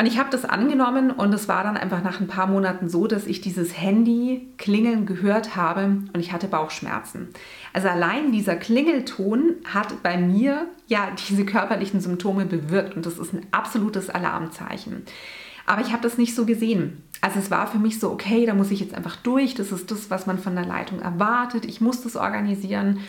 Und 0.00 0.06
ich 0.06 0.18
habe 0.18 0.30
das 0.30 0.46
angenommen 0.46 1.10
und 1.10 1.34
es 1.34 1.46
war 1.46 1.62
dann 1.62 1.76
einfach 1.76 2.02
nach 2.02 2.22
ein 2.22 2.26
paar 2.26 2.46
Monaten 2.46 2.88
so, 2.88 3.06
dass 3.06 3.26
ich 3.26 3.42
dieses 3.42 3.78
Handy 3.78 4.48
klingeln 4.56 5.04
gehört 5.04 5.56
habe 5.56 5.98
und 6.14 6.16
ich 6.16 6.32
hatte 6.32 6.48
Bauchschmerzen. 6.48 7.28
Also 7.74 7.88
allein 7.88 8.32
dieser 8.32 8.56
Klingelton 8.56 9.56
hat 9.66 10.02
bei 10.02 10.16
mir 10.16 10.68
ja 10.86 11.10
diese 11.28 11.44
körperlichen 11.44 12.00
Symptome 12.00 12.46
bewirkt 12.46 12.96
und 12.96 13.04
das 13.04 13.18
ist 13.18 13.34
ein 13.34 13.44
absolutes 13.50 14.08
Alarmzeichen. 14.08 15.02
Aber 15.66 15.82
ich 15.82 15.92
habe 15.92 16.02
das 16.02 16.16
nicht 16.16 16.34
so 16.34 16.46
gesehen. 16.46 17.02
Also 17.20 17.38
es 17.38 17.50
war 17.50 17.66
für 17.66 17.78
mich 17.78 18.00
so, 18.00 18.10
okay, 18.10 18.46
da 18.46 18.54
muss 18.54 18.70
ich 18.70 18.80
jetzt 18.80 18.94
einfach 18.94 19.16
durch. 19.16 19.54
Das 19.54 19.70
ist 19.70 19.90
das, 19.90 20.08
was 20.08 20.26
man 20.26 20.38
von 20.38 20.54
der 20.54 20.64
Leitung 20.64 21.00
erwartet. 21.00 21.66
Ich 21.66 21.82
muss 21.82 22.00
das 22.00 22.16
organisieren. 22.16 23.00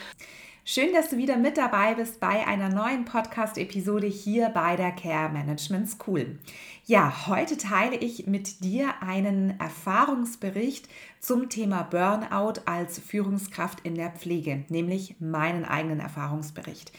Schön, 0.64 0.93
dass 0.93 1.09
du 1.09 1.18
wieder 1.18 1.38
mit 1.38 1.57
dabei 1.57 1.96
bist 1.96 2.20
bei 2.20 2.46
einer 2.46 2.70
neuen 2.70 3.04
Podcast-Episode 3.04 4.05
hier 4.05 4.50
bei 4.50 4.75
der 4.75 4.91
Care 4.91 5.30
Management 5.30 5.89
School. 5.89 6.38
Ja, 6.86 7.25
heute 7.25 7.57
teile 7.57 7.96
ich 7.96 8.28
mit 8.28 8.64
dir 8.64 9.01
einen 9.01 9.60
Erfahrungsbericht 9.60 10.87
zum 11.20 11.50
Thema 11.50 11.82
Burnout 11.82 12.61
als 12.65 13.00
Führungskraft 13.00 13.79
in 13.82 13.96
der 13.96 14.11
Pflege, 14.11 14.64
nämlich 14.70 15.15
meinen 15.20 15.65
eigenen 15.65 16.00
Erfahrungsbericht. 16.00 16.92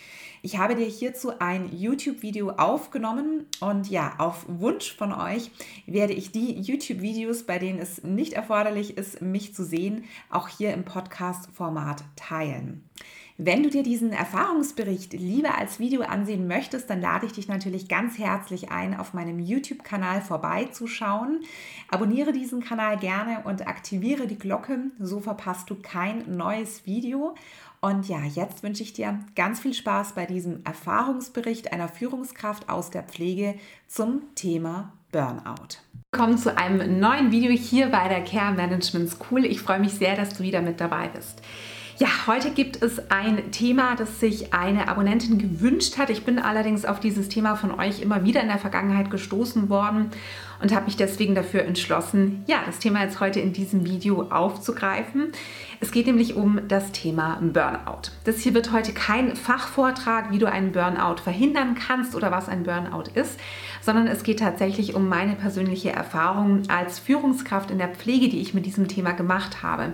Ich 0.42 0.58
habe 0.58 0.74
dir 0.74 0.86
hierzu 0.86 1.38
ein 1.38 1.70
YouTube-Video 1.72 2.50
aufgenommen 2.50 3.46
und 3.60 3.88
ja, 3.88 4.14
auf 4.18 4.44
Wunsch 4.48 4.92
von 4.96 5.12
euch 5.12 5.52
werde 5.86 6.14
ich 6.14 6.32
die 6.32 6.58
YouTube-Videos, 6.58 7.44
bei 7.44 7.60
denen 7.60 7.78
es 7.78 8.02
nicht 8.02 8.32
erforderlich 8.32 8.98
ist, 8.98 9.22
mich 9.22 9.54
zu 9.54 9.64
sehen, 9.64 10.02
auch 10.30 10.48
hier 10.48 10.74
im 10.74 10.84
Podcast-Format 10.84 12.02
teilen. 12.16 12.82
Wenn 13.44 13.64
du 13.64 13.70
dir 13.70 13.82
diesen 13.82 14.12
Erfahrungsbericht 14.12 15.14
lieber 15.14 15.58
als 15.58 15.80
Video 15.80 16.02
ansehen 16.02 16.46
möchtest, 16.46 16.88
dann 16.88 17.00
lade 17.00 17.26
ich 17.26 17.32
dich 17.32 17.48
natürlich 17.48 17.88
ganz 17.88 18.16
herzlich 18.16 18.70
ein, 18.70 18.96
auf 18.96 19.14
meinem 19.14 19.40
YouTube-Kanal 19.40 20.20
vorbeizuschauen. 20.20 21.40
Abonniere 21.88 22.30
diesen 22.30 22.62
Kanal 22.62 22.98
gerne 22.98 23.40
und 23.42 23.66
aktiviere 23.66 24.28
die 24.28 24.38
Glocke, 24.38 24.78
so 25.00 25.18
verpasst 25.18 25.68
du 25.70 25.74
kein 25.74 26.36
neues 26.36 26.86
Video. 26.86 27.34
Und 27.80 28.08
ja, 28.08 28.22
jetzt 28.22 28.62
wünsche 28.62 28.84
ich 28.84 28.92
dir 28.92 29.18
ganz 29.34 29.58
viel 29.58 29.74
Spaß 29.74 30.12
bei 30.12 30.24
diesem 30.24 30.62
Erfahrungsbericht 30.64 31.72
einer 31.72 31.88
Führungskraft 31.88 32.68
aus 32.68 32.90
der 32.90 33.02
Pflege 33.02 33.56
zum 33.88 34.22
Thema 34.36 34.92
Burnout. 35.10 35.78
Willkommen 36.12 36.38
zu 36.38 36.56
einem 36.56 37.00
neuen 37.00 37.32
Video 37.32 37.50
hier 37.50 37.88
bei 37.88 38.06
der 38.06 38.22
Care 38.22 38.54
Management 38.54 39.10
School. 39.10 39.44
Ich 39.44 39.60
freue 39.62 39.80
mich 39.80 39.94
sehr, 39.94 40.14
dass 40.14 40.34
du 40.34 40.44
wieder 40.44 40.62
mit 40.62 40.80
dabei 40.80 41.08
bist. 41.08 41.42
Ja, 41.98 42.08
heute 42.26 42.52
gibt 42.52 42.82
es 42.82 43.10
ein 43.10 43.50
Thema, 43.50 43.94
das 43.96 44.18
sich 44.18 44.54
eine 44.54 44.88
Abonnentin 44.88 45.36
gewünscht 45.36 45.98
hat. 45.98 46.08
Ich 46.08 46.24
bin 46.24 46.38
allerdings 46.38 46.86
auf 46.86 47.00
dieses 47.00 47.28
Thema 47.28 47.54
von 47.54 47.78
euch 47.78 48.00
immer 48.00 48.24
wieder 48.24 48.40
in 48.40 48.48
der 48.48 48.58
Vergangenheit 48.58 49.10
gestoßen 49.10 49.68
worden 49.68 50.10
und 50.62 50.74
habe 50.74 50.86
mich 50.86 50.96
deswegen 50.96 51.34
dafür 51.34 51.64
entschlossen, 51.64 52.44
ja, 52.46 52.62
das 52.64 52.78
Thema 52.78 53.02
jetzt 53.02 53.20
heute 53.20 53.40
in 53.40 53.52
diesem 53.52 53.84
Video 53.84 54.22
aufzugreifen. 54.30 55.32
Es 55.80 55.90
geht 55.90 56.06
nämlich 56.06 56.34
um 56.34 56.60
das 56.66 56.92
Thema 56.92 57.38
Burnout. 57.42 58.10
Das 58.24 58.38
hier 58.38 58.54
wird 58.54 58.72
heute 58.72 58.94
kein 58.94 59.36
Fachvortrag, 59.36 60.30
wie 60.30 60.38
du 60.38 60.50
einen 60.50 60.72
Burnout 60.72 61.20
verhindern 61.22 61.74
kannst 61.74 62.14
oder 62.14 62.30
was 62.30 62.48
ein 62.48 62.62
Burnout 62.62 63.10
ist, 63.14 63.38
sondern 63.82 64.06
es 64.06 64.22
geht 64.22 64.38
tatsächlich 64.38 64.94
um 64.94 65.08
meine 65.08 65.34
persönliche 65.34 65.90
Erfahrung 65.90 66.62
als 66.68 66.98
Führungskraft 66.98 67.70
in 67.70 67.78
der 67.78 67.88
Pflege, 67.88 68.30
die 68.30 68.40
ich 68.40 68.54
mit 68.54 68.64
diesem 68.64 68.88
Thema 68.88 69.12
gemacht 69.12 69.62
habe. 69.62 69.92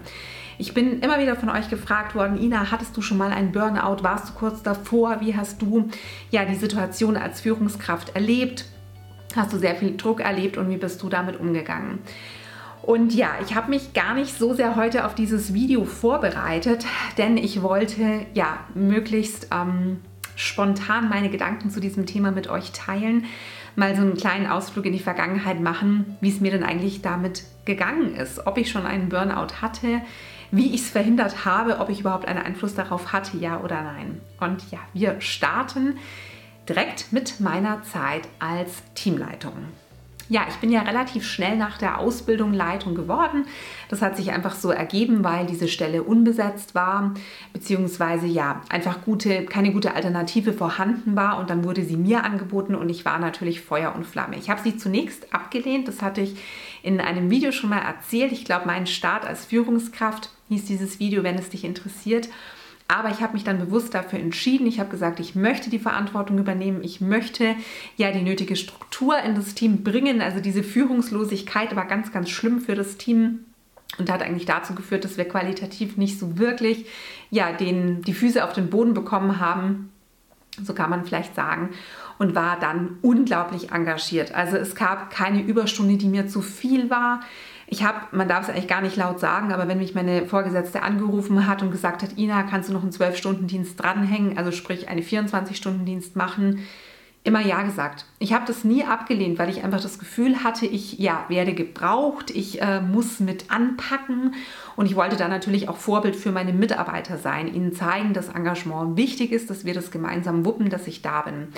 Ich 0.61 0.75
bin 0.75 0.99
immer 1.01 1.21
wieder 1.21 1.37
von 1.37 1.51
euch 1.51 1.71
gefragt 1.71 2.17
worden, 2.17 2.37
Ina, 2.37 2.73
hattest 2.73 2.97
du 2.97 3.01
schon 3.01 3.17
mal 3.17 3.31
einen 3.31 3.53
Burnout? 3.53 4.03
Warst 4.03 4.31
du 4.31 4.33
kurz 4.33 4.61
davor? 4.61 5.21
Wie 5.21 5.37
hast 5.37 5.63
du 5.63 5.89
ja 6.33 6.45
die 6.45 6.57
Situation 6.57 7.17
als 7.17 7.41
Führungskraft 7.41 8.17
erlebt? 8.17 8.65
Hast 9.37 9.53
du 9.53 9.59
sehr 9.59 9.77
viel 9.77 9.97
Druck 9.97 10.21
erlebt 10.21 10.57
und 10.57 10.69
wie 10.69 10.77
bist 10.77 11.01
du 11.01 11.09
damit 11.09 11.39
umgegangen? 11.39 12.01
Und 12.83 13.15
ja, 13.15 13.37
ich 13.47 13.55
habe 13.55 13.71
mich 13.71 13.93
gar 13.93 14.15
nicht 14.15 14.37
so 14.37 14.53
sehr 14.53 14.75
heute 14.75 15.07
auf 15.07 15.15
dieses 15.15 15.55
Video 15.55 15.85
vorbereitet, 15.85 16.85
denn 17.19 17.37
ich 17.37 17.63
wollte 17.63 18.27
ja 18.35 18.59
möglichst 18.75 19.49
ähm, 19.53 20.01
spontan 20.35 21.09
meine 21.09 21.31
Gedanken 21.31 21.71
zu 21.71 21.79
diesem 21.79 22.05
Thema 22.05 22.33
mit 22.33 22.49
euch 22.49 22.73
teilen, 22.73 23.27
mal 23.77 23.95
so 23.95 24.03
einen 24.03 24.17
kleinen 24.17 24.49
Ausflug 24.49 24.87
in 24.87 24.93
die 24.93 24.99
Vergangenheit 24.99 25.61
machen, 25.61 26.17
wie 26.21 26.31
es 26.31 26.41
mir 26.41 26.51
denn 26.51 26.65
eigentlich 26.65 27.01
damit 27.01 27.45
gegangen 27.65 28.17
ist, 28.17 28.45
ob 28.47 28.59
ich 28.59 28.71
schon 28.71 28.87
einen 28.87 29.09
Burnout 29.09 29.61
hatte, 29.61 30.01
wie 30.51 30.75
ich 30.75 30.83
es 30.83 30.91
verhindert 30.91 31.45
habe, 31.45 31.79
ob 31.79 31.91
ich 31.91 32.01
überhaupt 32.01 32.27
einen 32.27 32.43
Einfluss 32.43 32.75
darauf 32.75 33.13
hatte, 33.13 33.37
ja 33.39 33.61
oder 33.61 33.83
nein. 33.83 34.21
Und 34.41 34.71
ja, 34.71 34.79
wir 34.95 35.21
starten 35.21 35.99
direkt 36.69 37.13
mit 37.13 37.41
meiner 37.41 37.83
Zeit 37.83 38.29
als 38.39 38.83
Teamleitung. 38.95 39.55
Ja, 40.31 40.43
ich 40.47 40.57
bin 40.57 40.71
ja 40.71 40.83
relativ 40.83 41.27
schnell 41.27 41.57
nach 41.57 41.79
der 41.79 41.99
Ausbildung 41.99 42.53
Leitung 42.53 42.95
geworden. 42.95 43.47
Das 43.89 44.03
hat 44.03 44.19
sich 44.19 44.31
einfach 44.31 44.55
so 44.55 44.71
ergeben, 44.71 45.25
weil 45.25 45.47
diese 45.47 45.69
Stelle 45.69 46.03
unbesetzt 46.03 46.75
war, 46.75 47.15
beziehungsweise 47.55 48.27
ja, 48.27 48.61
einfach 48.69 49.03
gute, 49.07 49.47
keine 49.47 49.73
gute 49.73 49.95
Alternative 49.95 50.53
vorhanden 50.53 51.17
war 51.17 51.39
und 51.39 51.49
dann 51.49 51.65
wurde 51.65 51.83
sie 51.83 51.97
mir 51.97 52.25
angeboten 52.25 52.75
und 52.75 52.91
ich 52.91 53.07
war 53.07 53.19
natürlich 53.19 53.63
Feuer 53.63 53.95
und 53.95 54.05
Flamme. 54.05 54.37
Ich 54.37 54.51
habe 54.51 54.61
sie 54.61 54.77
zunächst 54.77 55.33
abgelehnt, 55.33 55.89
das 55.89 56.03
hatte 56.03 56.21
ich 56.21 56.37
in 56.83 57.01
einem 57.01 57.31
Video 57.31 57.53
schon 57.53 57.71
mal 57.71 57.81
erzählt. 57.81 58.33
Ich 58.33 58.45
glaube, 58.45 58.67
mein 58.67 58.87
Start 58.87 59.25
als 59.25 59.45
Führungskraft 59.45 60.31
hieß 60.49 60.65
dieses 60.65 60.99
Video, 60.99 61.23
wenn 61.23 61.37
es 61.37 61.51
dich 61.51 61.65
interessiert. 61.65 62.29
Aber 62.91 63.11
ich 63.11 63.21
habe 63.21 63.35
mich 63.35 63.45
dann 63.45 63.59
bewusst 63.59 63.93
dafür 63.93 64.19
entschieden. 64.19 64.67
Ich 64.67 64.81
habe 64.81 64.89
gesagt, 64.89 65.21
ich 65.21 65.35
möchte 65.35 65.69
die 65.69 65.79
Verantwortung 65.79 66.39
übernehmen. 66.39 66.83
Ich 66.83 67.03
möchte 67.03 67.55
ja 67.99 68.11
die 68.11 68.23
nötige 68.23 68.57
Struktur 68.57 69.19
in 69.19 69.35
das 69.35 69.55
Team 69.55 69.85
bringen. 69.85 70.23
Also 70.23 70.41
diese 70.41 70.63
Führungslosigkeit 70.63 71.77
war 71.77 71.87
ganz, 71.87 72.13
ganz 72.13 72.31
schlimm 72.31 72.61
für 72.61 72.75
das 72.75 72.97
Team 72.97 73.41
und 73.99 74.11
hat 74.11 74.23
eigentlich 74.23 74.47
dazu 74.47 74.75
geführt, 74.75 75.05
dass 75.05 75.19
wir 75.19 75.27
qualitativ 75.27 75.99
nicht 75.99 76.19
so 76.19 76.39
wirklich 76.39 76.87
ja, 77.31 77.53
den, 77.53 78.01
die 78.03 78.15
Füße 78.15 78.43
auf 78.43 78.55
den 78.55 78.71
Boden 78.71 78.95
bekommen 78.95 79.39
haben. 79.39 79.91
So 80.65 80.75
kann 80.75 80.91
man 80.91 81.05
vielleicht 81.05 81.35
sagen. 81.35 81.71
Und 82.19 82.35
war 82.35 82.59
dann 82.59 82.99
unglaublich 83.03 83.71
engagiert. 83.71 84.35
Also 84.35 84.57
es 84.57 84.75
gab 84.75 85.11
keine 85.11 85.43
Überstunde, 85.43 85.97
die 85.97 86.09
mir 86.09 86.27
zu 86.27 86.43
viel 86.43 86.91
war. 86.91 87.21
Ich 87.71 87.85
habe, 87.85 87.99
man 88.13 88.29
darf 88.29 88.45
es 88.45 88.49
eigentlich 88.49 88.67
gar 88.67 88.81
nicht 88.81 88.97
laut 88.97 89.21
sagen, 89.21 89.53
aber 89.53 89.69
wenn 89.69 89.79
mich 89.79 89.95
meine 89.95 90.25
Vorgesetzte 90.27 90.83
angerufen 90.83 91.47
hat 91.47 91.63
und 91.63 91.71
gesagt 91.71 92.03
hat, 92.03 92.17
Ina, 92.17 92.45
kannst 92.45 92.71
du 92.71 92.73
noch 92.73 92.83
einen 92.83 92.93
12-Stunden-Dienst 92.93 93.79
dranhängen, 93.79 94.39
also 94.39 94.53
sprich 94.53 94.89
einen 94.89 95.03
24-Stunden-Dienst 95.03 96.17
machen, 96.17 96.61
immer 97.29 97.41
Ja 97.41 97.63
gesagt. 97.63 98.07
Ich 98.19 98.33
habe 98.33 98.47
das 98.47 98.65
nie 98.65 98.83
abgelehnt, 98.85 99.39
weil 99.39 99.51
ich 99.51 99.63
einfach 99.63 99.81
das 99.81 99.99
Gefühl 99.99 100.43
hatte, 100.43 100.67
ich 100.67 100.99
ja, 100.99 101.25
werde 101.29 101.55
gebraucht, 101.55 102.31
ich 102.31 102.61
äh, 102.61 102.81
muss 102.81 103.21
mit 103.21 103.53
anpacken 103.53 104.35
und 104.75 104.87
ich 104.87 104.97
wollte 104.97 105.17
da 105.17 105.29
natürlich 105.29 105.69
auch 105.69 105.77
Vorbild 105.77 106.17
für 106.17 106.33
meine 106.33 106.53
Mitarbeiter 106.53 107.19
sein, 107.19 107.53
ihnen 107.53 107.75
zeigen, 107.75 108.15
dass 108.15 108.29
Engagement 108.31 108.97
wichtig 108.97 109.31
ist, 109.31 109.51
dass 109.51 109.65
wir 109.65 109.75
das 109.75 109.91
gemeinsam 109.91 110.45
wuppen, 110.45 110.71
dass 110.71 110.87
ich 110.87 111.03
da 111.03 111.23
bin. 111.23 111.49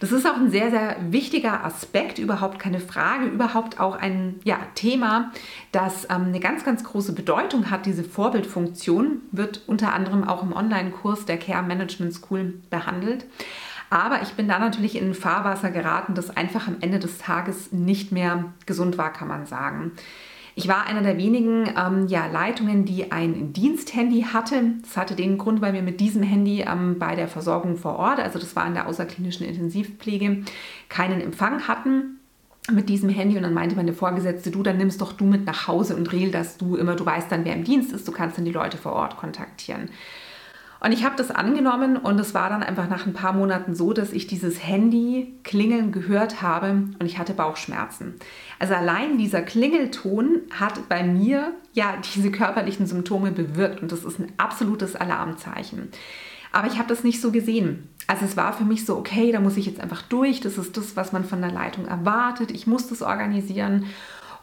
Das 0.00 0.12
ist 0.12 0.26
auch 0.26 0.36
ein 0.36 0.50
sehr, 0.50 0.70
sehr 0.70 0.96
wichtiger 1.10 1.64
Aspekt, 1.64 2.18
überhaupt 2.18 2.58
keine 2.58 2.80
Frage, 2.80 3.26
überhaupt 3.26 3.80
auch 3.80 3.96
ein 3.96 4.36
ja, 4.44 4.58
Thema, 4.74 5.32
das 5.72 6.04
ähm, 6.04 6.26
eine 6.28 6.40
ganz, 6.40 6.64
ganz 6.64 6.84
große 6.84 7.12
Bedeutung 7.12 7.70
hat. 7.70 7.84
Diese 7.84 8.04
Vorbildfunktion 8.04 9.22
wird 9.32 9.62
unter 9.66 9.92
anderem 9.92 10.22
auch 10.22 10.42
im 10.42 10.52
Online-Kurs 10.52 11.26
der 11.26 11.38
Care 11.38 11.64
Management 11.64 12.14
School 12.14 12.54
behandelt. 12.70 13.26
Aber 13.90 14.22
ich 14.22 14.30
bin 14.30 14.48
da 14.48 14.58
natürlich 14.58 14.96
in 14.96 15.10
ein 15.10 15.14
Fahrwasser 15.14 15.70
geraten, 15.70 16.14
das 16.14 16.36
einfach 16.36 16.66
am 16.66 16.76
Ende 16.80 16.98
des 16.98 17.18
Tages 17.18 17.72
nicht 17.72 18.12
mehr 18.12 18.46
gesund 18.66 18.98
war, 18.98 19.12
kann 19.12 19.28
man 19.28 19.46
sagen. 19.46 19.92
Ich 20.58 20.68
war 20.68 20.86
einer 20.86 21.02
der 21.02 21.18
wenigen 21.18 21.68
ähm, 21.76 22.06
ja, 22.08 22.26
Leitungen, 22.26 22.86
die 22.86 23.12
ein 23.12 23.52
Diensthandy 23.52 24.22
hatte. 24.32 24.72
Das 24.82 24.96
hatte 24.96 25.14
den 25.14 25.36
Grund, 25.36 25.60
weil 25.60 25.74
wir 25.74 25.82
mit 25.82 26.00
diesem 26.00 26.22
Handy 26.22 26.62
ähm, 26.62 26.98
bei 26.98 27.14
der 27.14 27.28
Versorgung 27.28 27.76
vor 27.76 27.96
Ort, 27.96 28.20
also 28.20 28.38
das 28.38 28.56
war 28.56 28.66
in 28.66 28.72
der 28.72 28.86
außerklinischen 28.86 29.46
Intensivpflege, 29.46 30.44
keinen 30.88 31.20
Empfang 31.20 31.68
hatten 31.68 32.20
mit 32.72 32.88
diesem 32.88 33.10
Handy 33.10 33.36
und 33.36 33.42
dann 33.42 33.52
meinte 33.52 33.76
meine 33.76 33.92
Vorgesetzte, 33.92 34.50
du, 34.50 34.62
dann 34.62 34.78
nimmst 34.78 35.00
doch 35.02 35.12
du 35.12 35.24
mit 35.24 35.44
nach 35.44 35.68
Hause 35.68 35.94
und 35.94 36.10
regel 36.10 36.30
dass 36.30 36.56
du 36.56 36.76
immer, 36.76 36.96
du 36.96 37.04
weißt 37.04 37.30
dann, 37.30 37.44
wer 37.44 37.54
im 37.54 37.64
Dienst 37.64 37.92
ist, 37.92 38.08
du 38.08 38.12
kannst 38.12 38.38
dann 38.38 38.46
die 38.46 38.52
Leute 38.52 38.78
vor 38.78 38.92
Ort 38.92 39.18
kontaktieren. 39.18 39.90
Und 40.80 40.92
ich 40.92 41.04
habe 41.04 41.16
das 41.16 41.30
angenommen 41.30 41.96
und 41.96 42.18
es 42.20 42.34
war 42.34 42.50
dann 42.50 42.62
einfach 42.62 42.88
nach 42.88 43.06
ein 43.06 43.14
paar 43.14 43.32
Monaten 43.32 43.74
so, 43.74 43.92
dass 43.92 44.12
ich 44.12 44.26
dieses 44.26 44.62
Handy 44.62 45.34
klingeln 45.42 45.90
gehört 45.90 46.42
habe 46.42 46.70
und 46.98 47.02
ich 47.06 47.18
hatte 47.18 47.32
Bauchschmerzen. 47.32 48.14
Also 48.58 48.74
allein 48.74 49.18
dieser 49.18 49.42
Klingelton 49.42 50.42
hat 50.50 50.88
bei 50.88 51.02
mir 51.02 51.52
ja 51.72 51.94
diese 52.14 52.30
körperlichen 52.30 52.86
Symptome 52.86 53.32
bewirkt 53.32 53.82
und 53.82 53.90
das 53.90 54.04
ist 54.04 54.18
ein 54.18 54.32
absolutes 54.36 54.96
Alarmzeichen. 54.96 55.88
Aber 56.52 56.68
ich 56.68 56.78
habe 56.78 56.88
das 56.88 57.04
nicht 57.04 57.20
so 57.20 57.32
gesehen. 57.32 57.88
Also 58.06 58.24
es 58.24 58.36
war 58.36 58.52
für 58.52 58.64
mich 58.64 58.86
so, 58.86 58.96
okay, 58.96 59.32
da 59.32 59.40
muss 59.40 59.56
ich 59.56 59.66
jetzt 59.66 59.80
einfach 59.80 60.02
durch. 60.02 60.40
Das 60.40 60.58
ist 60.58 60.76
das, 60.76 60.96
was 60.96 61.12
man 61.12 61.24
von 61.24 61.40
der 61.40 61.50
Leitung 61.50 61.86
erwartet. 61.86 62.50
Ich 62.50 62.66
muss 62.66 62.86
das 62.88 63.02
organisieren 63.02 63.86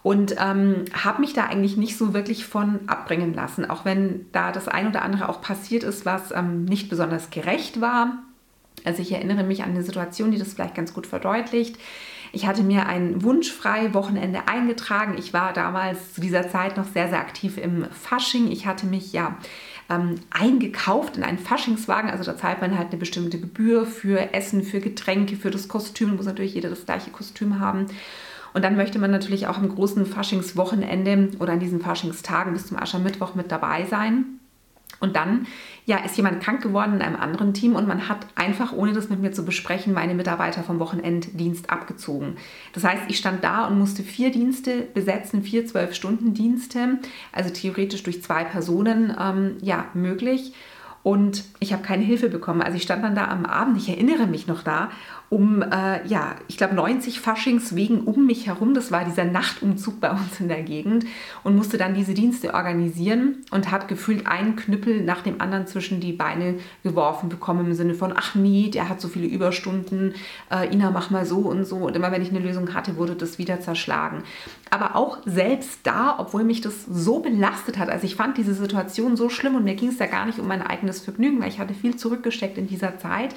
und 0.03 0.35
ähm, 0.37 0.83
habe 0.93 1.21
mich 1.21 1.33
da 1.33 1.45
eigentlich 1.45 1.77
nicht 1.77 1.97
so 1.97 2.13
wirklich 2.13 2.45
von 2.45 2.81
abbringen 2.87 3.33
lassen, 3.33 3.69
auch 3.69 3.85
wenn 3.85 4.25
da 4.33 4.51
das 4.51 4.67
ein 4.67 4.87
oder 4.87 5.01
andere 5.01 5.29
auch 5.29 5.41
passiert 5.41 5.83
ist, 5.83 6.05
was 6.05 6.31
ähm, 6.31 6.65
nicht 6.65 6.89
besonders 6.89 7.29
gerecht 7.29 7.79
war. 7.79 8.17
Also 8.83 9.01
ich 9.01 9.13
erinnere 9.13 9.43
mich 9.43 9.63
an 9.63 9.69
eine 9.69 9.83
Situation, 9.83 10.31
die 10.31 10.37
das 10.37 10.53
vielleicht 10.53 10.75
ganz 10.75 10.93
gut 10.93 11.07
verdeutlicht. 11.07 11.77
Ich 12.33 12.47
hatte 12.47 12.63
mir 12.63 12.87
ein 12.87 13.23
wunschfrei 13.23 13.93
Wochenende 13.93 14.47
eingetragen. 14.47 15.15
Ich 15.17 15.33
war 15.33 15.53
damals 15.53 16.15
zu 16.15 16.21
dieser 16.21 16.49
Zeit 16.49 16.75
noch 16.75 16.87
sehr, 16.87 17.07
sehr 17.07 17.19
aktiv 17.19 17.57
im 17.57 17.85
Fasching. 17.91 18.51
Ich 18.51 18.65
hatte 18.65 18.87
mich 18.87 19.13
ja 19.13 19.37
ähm, 19.89 20.15
eingekauft 20.31 21.15
in 21.15 21.23
einen 21.23 21.37
Faschingswagen. 21.37 22.09
Also 22.09 22.23
da 22.23 22.35
zahlt 22.35 22.59
man 22.59 22.77
halt 22.77 22.89
eine 22.89 22.97
bestimmte 22.97 23.39
Gebühr 23.39 23.85
für 23.85 24.33
Essen, 24.33 24.63
für 24.63 24.79
Getränke, 24.79 25.35
für 25.37 25.51
das 25.51 25.67
Kostüm. 25.67 26.15
Muss 26.15 26.25
natürlich 26.25 26.55
jeder 26.55 26.69
das 26.69 26.85
gleiche 26.85 27.11
Kostüm 27.11 27.59
haben. 27.59 27.85
Und 28.53 28.63
dann 28.63 28.75
möchte 28.75 28.99
man 28.99 29.11
natürlich 29.11 29.47
auch 29.47 29.57
am 29.57 29.69
großen 29.69 30.05
Faschingswochenende 30.05 31.37
oder 31.39 31.53
an 31.53 31.59
diesen 31.59 31.81
Faschingstagen 31.81 32.53
bis 32.53 32.67
zum 32.67 32.77
Aschermittwoch 32.77 33.35
mit 33.35 33.51
dabei 33.51 33.85
sein. 33.85 34.39
Und 34.99 35.15
dann 35.15 35.47
ja, 35.85 35.97
ist 35.97 36.15
jemand 36.15 36.41
krank 36.41 36.61
geworden 36.61 36.93
in 36.93 37.01
einem 37.01 37.17
anderen 37.17 37.53
Team 37.53 37.75
und 37.75 37.87
man 37.87 38.07
hat 38.07 38.25
einfach, 38.35 38.71
ohne 38.71 38.93
das 38.93 39.09
mit 39.09 39.19
mir 39.19 39.33
zu 39.33 39.43
besprechen, 39.43 39.93
meine 39.93 40.13
Mitarbeiter 40.13 40.63
vom 40.63 40.79
Wochenenddienst 40.79 41.69
abgezogen. 41.69 42.37
Das 42.71 42.85
heißt, 42.85 43.03
ich 43.09 43.17
stand 43.17 43.43
da 43.43 43.67
und 43.67 43.77
musste 43.77 44.01
vier 44.01 44.31
Dienste 44.31 44.87
besetzen, 44.93 45.43
vier 45.43 45.65
Zwölf-Stunden-Dienste, 45.65 46.99
also 47.33 47.49
theoretisch 47.49 48.03
durch 48.03 48.23
zwei 48.23 48.45
Personen 48.45 49.13
ähm, 49.19 49.57
ja, 49.61 49.87
möglich. 49.93 50.53
Und 51.01 51.43
ich 51.59 51.73
habe 51.73 51.83
keine 51.83 52.05
Hilfe 52.05 52.29
bekommen. 52.29 52.61
Also 52.61 52.77
ich 52.77 52.83
stand 52.83 53.03
dann 53.03 53.13
da 53.13 53.27
am 53.27 53.45
Abend, 53.45 53.75
ich 53.75 53.89
erinnere 53.89 54.25
mich 54.25 54.47
noch 54.47 54.63
da, 54.63 54.89
um, 55.33 55.63
äh, 55.63 56.05
ja, 56.07 56.35
ich 56.47 56.57
glaube 56.57 56.75
90 56.75 57.19
Faschingswegen 57.19 58.01
um 58.01 58.27
mich 58.27 58.45
herum. 58.45 58.75
Das 58.75 58.91
war 58.91 59.03
dieser 59.03 59.25
Nachtumzug 59.25 59.99
bei 59.99 60.11
uns 60.11 60.39
in 60.39 60.47
der 60.47 60.61
Gegend 60.61 61.05
und 61.43 61.55
musste 61.55 61.79
dann 61.79 61.95
diese 61.95 62.13
Dienste 62.13 62.53
organisieren 62.53 63.37
und 63.49 63.71
hat 63.71 63.87
gefühlt 63.87 64.27
einen 64.27 64.55
Knüppel 64.55 65.03
nach 65.03 65.23
dem 65.23 65.41
anderen 65.41 65.65
zwischen 65.65 65.99
die 65.99 66.13
Beine 66.13 66.59
geworfen 66.83 67.29
bekommen 67.29 67.65
im 67.65 67.73
Sinne 67.73 67.95
von, 67.95 68.13
ach 68.15 68.35
nee, 68.35 68.69
der 68.69 68.89
hat 68.89 69.01
so 69.01 69.07
viele 69.07 69.25
Überstunden, 69.25 70.13
äh, 70.51 70.71
Ina, 70.71 70.91
mach 70.91 71.09
mal 71.09 71.25
so 71.25 71.39
und 71.39 71.65
so. 71.65 71.77
Und 71.77 71.95
immer 71.95 72.11
wenn 72.11 72.21
ich 72.21 72.29
eine 72.29 72.39
Lösung 72.39 72.75
hatte, 72.75 72.97
wurde 72.97 73.15
das 73.15 73.39
wieder 73.39 73.59
zerschlagen. 73.59 74.21
Aber 74.69 74.95
auch 74.95 75.17
selbst 75.25 75.79
da, 75.81 76.15
obwohl 76.19 76.43
mich 76.43 76.61
das 76.61 76.85
so 76.85 77.21
belastet 77.21 77.79
hat, 77.79 77.89
also 77.89 78.05
ich 78.05 78.15
fand 78.15 78.37
diese 78.37 78.53
Situation 78.53 79.17
so 79.17 79.29
schlimm 79.29 79.55
und 79.55 79.63
mir 79.63 79.75
ging 79.75 79.89
es 79.89 79.97
ja 79.97 80.05
gar 80.05 80.27
nicht 80.27 80.37
um 80.37 80.47
mein 80.47 80.61
eigenes 80.61 81.01
Vergnügen, 81.01 81.41
weil 81.41 81.49
ich 81.49 81.57
hatte 81.57 81.73
viel 81.73 81.95
zurückgesteckt 81.95 82.59
in 82.59 82.67
dieser 82.67 82.99
Zeit, 82.99 83.33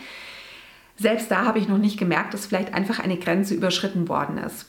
selbst 0.97 1.31
da 1.31 1.45
habe 1.45 1.59
ich 1.59 1.69
noch 1.69 1.79
nicht 1.79 1.99
gemerkt, 1.99 2.35
dass 2.35 2.47
vielleicht 2.47 2.75
einfach 2.75 2.99
eine 2.99 3.19
Grenze 3.19 3.55
überschritten 3.55 4.09
worden 4.09 4.39
ist. 4.39 4.67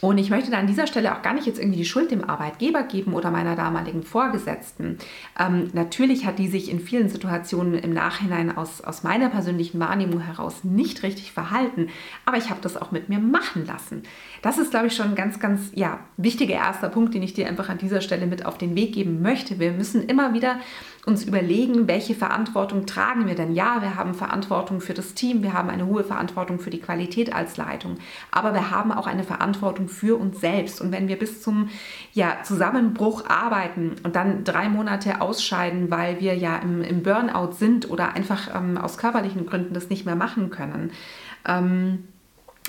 Und 0.00 0.18
ich 0.18 0.30
möchte 0.30 0.50
da 0.50 0.58
an 0.58 0.66
dieser 0.68 0.86
Stelle 0.86 1.16
auch 1.16 1.22
gar 1.22 1.34
nicht 1.34 1.46
jetzt 1.46 1.58
irgendwie 1.58 1.78
die 1.78 1.84
Schuld 1.84 2.10
dem 2.10 2.22
Arbeitgeber 2.22 2.84
geben 2.84 3.14
oder 3.14 3.30
meiner 3.30 3.56
damaligen 3.56 4.04
Vorgesetzten. 4.04 4.98
Ähm, 5.38 5.70
natürlich 5.72 6.24
hat 6.24 6.38
die 6.38 6.46
sich 6.46 6.70
in 6.70 6.78
vielen 6.78 7.08
Situationen 7.08 7.74
im 7.74 7.92
Nachhinein 7.92 8.56
aus, 8.56 8.80
aus 8.80 9.02
meiner 9.02 9.28
persönlichen 9.28 9.80
Wahrnehmung 9.80 10.20
heraus 10.20 10.62
nicht 10.62 11.02
richtig 11.02 11.32
verhalten, 11.32 11.88
aber 12.26 12.36
ich 12.36 12.48
habe 12.48 12.60
das 12.62 12.76
auch 12.76 12.92
mit 12.92 13.08
mir 13.08 13.18
machen 13.18 13.66
lassen. 13.66 14.04
Das 14.40 14.58
ist, 14.58 14.70
glaube 14.70 14.86
ich, 14.86 14.94
schon 14.94 15.08
ein 15.08 15.14
ganz, 15.16 15.40
ganz 15.40 15.72
ja, 15.74 15.98
wichtiger 16.16 16.54
erster 16.54 16.90
Punkt, 16.90 17.14
den 17.14 17.24
ich 17.24 17.34
dir 17.34 17.48
einfach 17.48 17.68
an 17.68 17.78
dieser 17.78 18.00
Stelle 18.00 18.26
mit 18.28 18.46
auf 18.46 18.56
den 18.56 18.76
Weg 18.76 18.92
geben 18.92 19.20
möchte. 19.20 19.58
Wir 19.58 19.72
müssen 19.72 20.04
immer 20.04 20.32
wieder 20.32 20.60
uns 21.06 21.24
überlegen, 21.24 21.88
welche 21.88 22.14
Verantwortung 22.14 22.86
tragen 22.86 23.26
wir 23.26 23.34
denn? 23.34 23.54
Ja, 23.54 23.80
wir 23.80 23.96
haben 23.96 24.14
Verantwortung 24.14 24.80
für 24.80 24.94
das 24.94 25.14
Team, 25.14 25.42
wir 25.42 25.52
haben 25.52 25.70
eine 25.70 25.86
hohe 25.86 26.04
Verantwortung 26.04 26.58
für 26.58 26.70
die 26.70 26.80
Qualität 26.80 27.32
als 27.32 27.56
Leitung, 27.56 27.96
aber 28.30 28.52
wir 28.52 28.70
haben 28.70 28.92
auch 28.92 29.06
eine 29.06 29.24
Verantwortung 29.24 29.88
für 29.88 30.18
uns 30.18 30.40
selbst. 30.40 30.80
Und 30.80 30.92
wenn 30.92 31.08
wir 31.08 31.18
bis 31.18 31.42
zum 31.42 31.70
ja, 32.12 32.38
Zusammenbruch 32.42 33.28
arbeiten 33.28 33.96
und 34.02 34.16
dann 34.16 34.44
drei 34.44 34.68
Monate 34.68 35.20
ausscheiden, 35.20 35.90
weil 35.90 36.20
wir 36.20 36.34
ja 36.34 36.56
im, 36.58 36.82
im 36.82 37.02
Burnout 37.02 37.52
sind 37.52 37.90
oder 37.90 38.14
einfach 38.14 38.54
ähm, 38.54 38.76
aus 38.76 38.98
körperlichen 38.98 39.46
Gründen 39.46 39.74
das 39.74 39.88
nicht 39.88 40.04
mehr 40.04 40.16
machen 40.16 40.50
können, 40.50 40.90
ähm, 41.46 42.04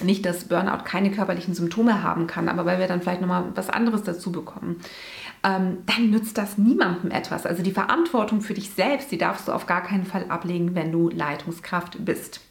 nicht, 0.03 0.25
dass 0.25 0.45
Burnout 0.45 0.83
keine 0.85 1.11
körperlichen 1.11 1.53
Symptome 1.53 2.03
haben 2.03 2.27
kann, 2.27 2.49
aber 2.49 2.65
weil 2.65 2.79
wir 2.79 2.87
dann 2.87 3.01
vielleicht 3.01 3.21
nochmal 3.21 3.45
was 3.55 3.69
anderes 3.69 4.03
dazu 4.03 4.31
bekommen 4.31 4.77
ähm, 5.43 5.79
dann 5.85 6.09
nützt 6.09 6.37
das 6.37 6.57
niemandem 6.57 7.11
etwas. 7.11 7.45
Also 7.45 7.63
die 7.63 7.71
Verantwortung 7.71 8.41
für 8.41 8.53
dich 8.53 8.71
selbst, 8.71 9.11
die 9.11 9.17
darfst 9.17 9.47
du 9.47 9.51
auf 9.51 9.65
gar 9.65 9.81
keinen 9.81 10.05
Fall 10.05 10.25
ablegen, 10.29 10.75
wenn 10.75 10.91
du 10.91 11.09
Leitungskraft 11.09 12.03
bist. 12.03 12.41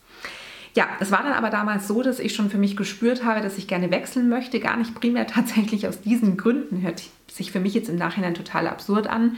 Ja, 0.74 0.86
es 1.00 1.10
war 1.10 1.22
dann 1.22 1.32
aber 1.32 1.50
damals 1.50 1.88
so, 1.88 2.02
dass 2.02 2.20
ich 2.20 2.34
schon 2.34 2.50
für 2.50 2.58
mich 2.58 2.76
gespürt 2.76 3.24
habe, 3.24 3.40
dass 3.40 3.58
ich 3.58 3.68
gerne 3.68 3.90
wechseln 3.90 4.28
möchte. 4.28 4.60
Gar 4.60 4.76
nicht 4.76 4.94
primär 4.94 5.26
tatsächlich 5.26 5.86
aus 5.86 6.00
diesen 6.00 6.36
Gründen, 6.36 6.82
hört 6.82 7.02
sich 7.30 7.52
für 7.52 7.60
mich 7.60 7.74
jetzt 7.74 7.88
im 7.88 7.96
Nachhinein 7.96 8.34
total 8.34 8.66
absurd 8.66 9.06
an, 9.06 9.36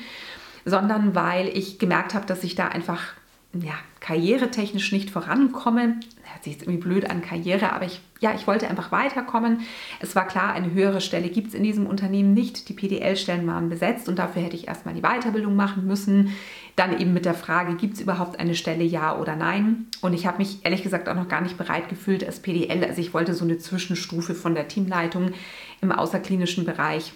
sondern 0.65 1.15
weil 1.15 1.49
ich 1.49 1.79
gemerkt 1.79 2.15
habe, 2.15 2.27
dass 2.27 2.45
ich 2.45 2.55
da 2.55 2.69
einfach 2.69 3.15
ja, 3.53 3.75
karrieretechnisch 3.99 4.93
nicht 4.93 5.11
vorankomme. 5.11 5.97
Hört 6.23 6.45
sich 6.45 6.53
jetzt 6.53 6.63
irgendwie 6.63 6.81
blöd 6.81 7.11
an 7.11 7.21
Karriere, 7.21 7.73
aber 7.73 7.85
ich, 7.85 8.01
ja, 8.21 8.33
ich 8.33 8.47
wollte 8.47 8.69
einfach 8.69 8.93
weiterkommen. 8.93 9.63
Es 9.99 10.15
war 10.15 10.29
klar, 10.29 10.53
eine 10.53 10.73
höhere 10.73 11.01
Stelle 11.01 11.29
gibt 11.29 11.49
es 11.49 11.55
in 11.55 11.65
diesem 11.65 11.87
Unternehmen 11.87 12.33
nicht. 12.33 12.69
Die 12.69 12.75
PDL-Stellen 12.75 13.45
waren 13.49 13.69
besetzt 13.69 14.09
und 14.09 14.21
dafür 14.21 14.43
hätte 14.43 14.55
ich 14.55 14.69
erstmal 14.69 14.95
die 14.95 15.03
Weiterbildung 15.03 15.57
machen 15.57 15.85
müssen. 15.85 16.33
Dann 16.77 17.01
eben 17.01 17.13
mit 17.13 17.25
der 17.25 17.35
Frage, 17.35 17.75
gibt 17.75 17.95
es 17.95 18.01
überhaupt 18.01 18.39
eine 18.39 18.55
Stelle, 18.55 18.85
ja 18.85 19.19
oder 19.19 19.35
nein? 19.35 19.87
Und 20.01 20.15
ich 20.15 20.27
habe 20.27 20.39
mich 20.39 20.65
ehrlich 20.65 20.85
gesagt 20.85 21.09
auch 21.09 21.17
noch 21.17 21.29
gar 21.29 21.41
nicht 21.41 21.59
bereit 21.59 21.89
gefühlt 21.89 22.25
als 22.25 22.41
PDL. 22.41 22.85
Also 22.85 23.01
ich 23.01 23.13
wollte 23.13 23.35
so 23.35 23.45
eine 23.45 23.59
Zwischenstufe 23.59 24.37
von 24.37 24.55
der 24.55 24.69
Teamleitung 24.69 25.33
im 25.81 25.91
außerklinischen 25.91 26.65
Bereich 26.65 27.13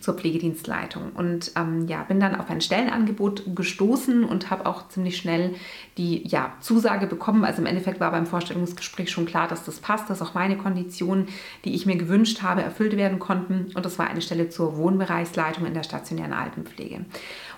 zur 0.00 0.14
Pflegedienstleitung 0.14 1.12
und 1.12 1.52
ähm, 1.56 1.86
ja, 1.86 2.02
bin 2.02 2.20
dann 2.20 2.34
auf 2.34 2.50
ein 2.50 2.60
Stellenangebot 2.60 3.54
gestoßen 3.54 4.24
und 4.24 4.50
habe 4.50 4.66
auch 4.66 4.88
ziemlich 4.88 5.16
schnell 5.16 5.54
die 5.98 6.26
ja, 6.26 6.52
Zusage 6.60 7.06
bekommen. 7.06 7.44
Also 7.44 7.60
im 7.60 7.66
Endeffekt 7.66 8.00
war 8.00 8.10
beim 8.10 8.26
Vorstellungsgespräch 8.26 9.10
schon 9.10 9.26
klar, 9.26 9.48
dass 9.48 9.64
das 9.64 9.80
passt, 9.80 10.08
dass 10.10 10.22
auch 10.22 10.34
meine 10.34 10.56
Konditionen, 10.56 11.28
die 11.64 11.74
ich 11.74 11.86
mir 11.86 11.96
gewünscht 11.96 12.42
habe, 12.42 12.62
erfüllt 12.62 12.96
werden 12.96 13.18
konnten. 13.18 13.70
Und 13.74 13.84
das 13.84 13.98
war 13.98 14.08
eine 14.08 14.22
Stelle 14.22 14.48
zur 14.48 14.76
Wohnbereichsleitung 14.76 15.66
in 15.66 15.74
der 15.74 15.82
stationären 15.82 16.32
Altenpflege. 16.32 17.04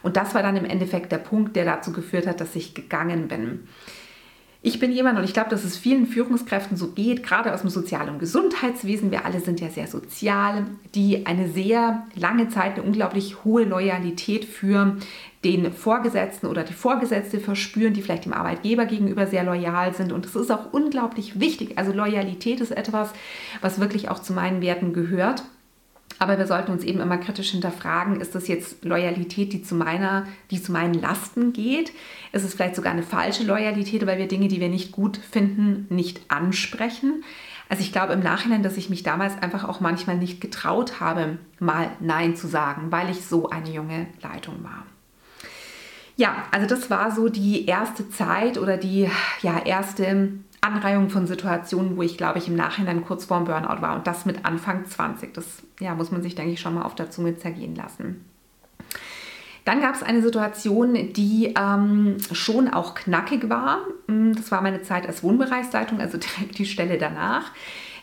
Und 0.03 0.17
das 0.17 0.35
war 0.35 0.43
dann 0.43 0.57
im 0.57 0.65
Endeffekt 0.65 1.13
der 1.13 1.19
Punkt, 1.19 1.57
der 1.57 1.65
dazu 1.65 1.93
geführt 1.93 2.27
hat, 2.27 2.41
dass 2.41 2.57
ich 2.57 2.75
gegangen 2.75 3.29
bin. 3.29 3.69
Ich 4.67 4.79
bin 4.79 4.93
jemand, 4.93 5.19
und 5.19 5.25
ich 5.25 5.35
glaube, 5.35 5.51
dass 5.51 5.63
es 5.63 5.77
vielen 5.77 6.07
Führungskräften 6.07 6.79
so 6.79 6.89
geht, 6.89 7.23
gerade 7.23 7.53
aus 7.53 7.61
dem 7.61 7.69
Sozial- 7.69 8.09
und 8.09 8.19
Gesundheitswesen, 8.19 9.11
wir 9.11 9.27
alle 9.27 9.41
sind 9.41 9.61
ja 9.61 9.69
sehr 9.69 9.87
sozial, 9.87 10.65
die 10.95 11.27
eine 11.27 11.51
sehr 11.51 12.07
lange 12.15 12.49
Zeit 12.49 12.77
eine 12.77 12.83
unglaublich 12.83 13.45
hohe 13.45 13.65
Loyalität 13.65 14.47
für 14.47 14.97
den 15.45 15.71
Vorgesetzten 15.71 16.47
oder 16.47 16.63
die 16.63 16.73
Vorgesetzte 16.73 17.41
verspüren, 17.41 17.93
die 17.93 18.01
vielleicht 18.01 18.25
dem 18.25 18.33
Arbeitgeber 18.33 18.87
gegenüber 18.87 19.27
sehr 19.27 19.45
loyal 19.45 19.93
sind. 19.93 20.13
Und 20.13 20.25
das 20.25 20.35
ist 20.35 20.51
auch 20.51 20.73
unglaublich 20.73 21.39
wichtig. 21.39 21.77
Also 21.77 21.93
Loyalität 21.93 22.63
ist 22.63 22.71
etwas, 22.71 23.13
was 23.61 23.81
wirklich 23.81 24.09
auch 24.09 24.21
zu 24.21 24.33
meinen 24.33 24.63
Werten 24.63 24.95
gehört. 24.95 25.43
Aber 26.19 26.39
wir 26.39 26.47
sollten 26.47 26.73
uns 26.73 26.85
eben 26.85 27.01
immer 27.01 27.19
kritisch 27.19 27.51
hinterfragen, 27.51 28.21
ist 28.21 28.35
das 28.35 28.49
jetzt 28.49 28.85
Loyalität, 28.85 29.53
die 29.53 29.63
zu 29.63 29.75
meiner, 29.75 30.27
die 30.51 30.63
zu 30.63 30.73
meinen 30.73 30.95
Lasten 30.95 31.53
geht? 31.53 31.93
Ist 32.33 32.45
es 32.45 32.55
vielleicht 32.55 32.77
sogar 32.77 32.93
eine 32.93 33.03
falsche 33.03 33.45
Loyalität, 33.45 34.07
weil 34.07 34.19
wir 34.19 34.29
Dinge, 34.29 34.49
die 34.49 34.61
wir 34.61 34.69
nicht 34.69 34.93
gut 34.93 35.17
finden, 35.17 35.87
nicht 35.95 36.21
ansprechen? 36.29 37.25
Also 37.69 37.83
ich 37.83 37.93
glaube 37.93 38.13
im 38.13 38.21
Nachhinein, 38.21 38.63
dass 38.63 38.77
ich 38.77 38.91
mich 38.91 39.03
damals 39.03 39.41
einfach 39.43 39.65
auch 39.69 39.81
manchmal 39.81 40.17
nicht 40.17 40.41
getraut 40.41 41.01
habe, 41.01 41.39
mal 41.59 41.91
Nein 42.01 42.37
zu 42.37 42.47
sagen, 42.47 42.93
weil 42.93 43.11
ich 43.11 43.25
so 43.25 43.49
eine 43.49 43.71
junge 43.71 44.07
Leitung 44.23 44.63
war. 44.63 44.85
Ja, 46.17 46.45
also 46.53 46.67
das 46.67 46.91
war 46.91 47.11
so 47.11 47.29
die 47.29 47.67
erste 47.67 48.09
Zeit 48.09 48.59
oder 48.59 48.77
die 48.77 49.11
ja, 49.43 49.59
erste 49.59 50.29
Anreihung 50.65 51.11
von 51.11 51.27
Situationen, 51.27 51.97
wo 51.97 52.03
ich, 52.03 52.17
glaube 52.17 52.39
ich, 52.39 52.49
im 52.49 52.57
Nachhinein 52.57 53.05
kurz 53.05 53.27
vorm 53.27 53.45
Burnout 53.45 53.83
war 53.83 53.95
und 53.97 54.07
das 54.07 54.25
mit 54.25 54.45
Anfang 54.47 54.87
20. 54.87 55.35
Das 55.35 55.63
ja, 55.79 55.95
muss 55.95 56.11
man 56.11 56.23
sich, 56.23 56.35
denke 56.35 56.53
ich, 56.53 56.61
schon 56.61 56.75
mal 56.75 56.83
auf 56.83 56.95
der 56.95 57.11
Zunge 57.11 57.37
zergehen 57.37 57.75
lassen. 57.75 58.25
Dann 59.65 59.81
gab 59.81 59.95
es 59.95 60.03
eine 60.03 60.23
Situation, 60.23 61.13
die 61.13 61.55
ähm, 61.59 62.17
schon 62.33 62.69
auch 62.69 62.95
knackig 62.95 63.49
war. 63.49 63.81
Mm, 64.07 64.33
das 64.33 64.51
war 64.51 64.63
meine 64.63 64.83
Zeit 64.83 65.07
als 65.07 65.23
Wohnbereichsleitung, 65.23 66.01
also 66.01 66.19
direkt 66.39 66.59
die 66.59 66.67
Stelle 66.67 66.99
danach. 66.99 67.51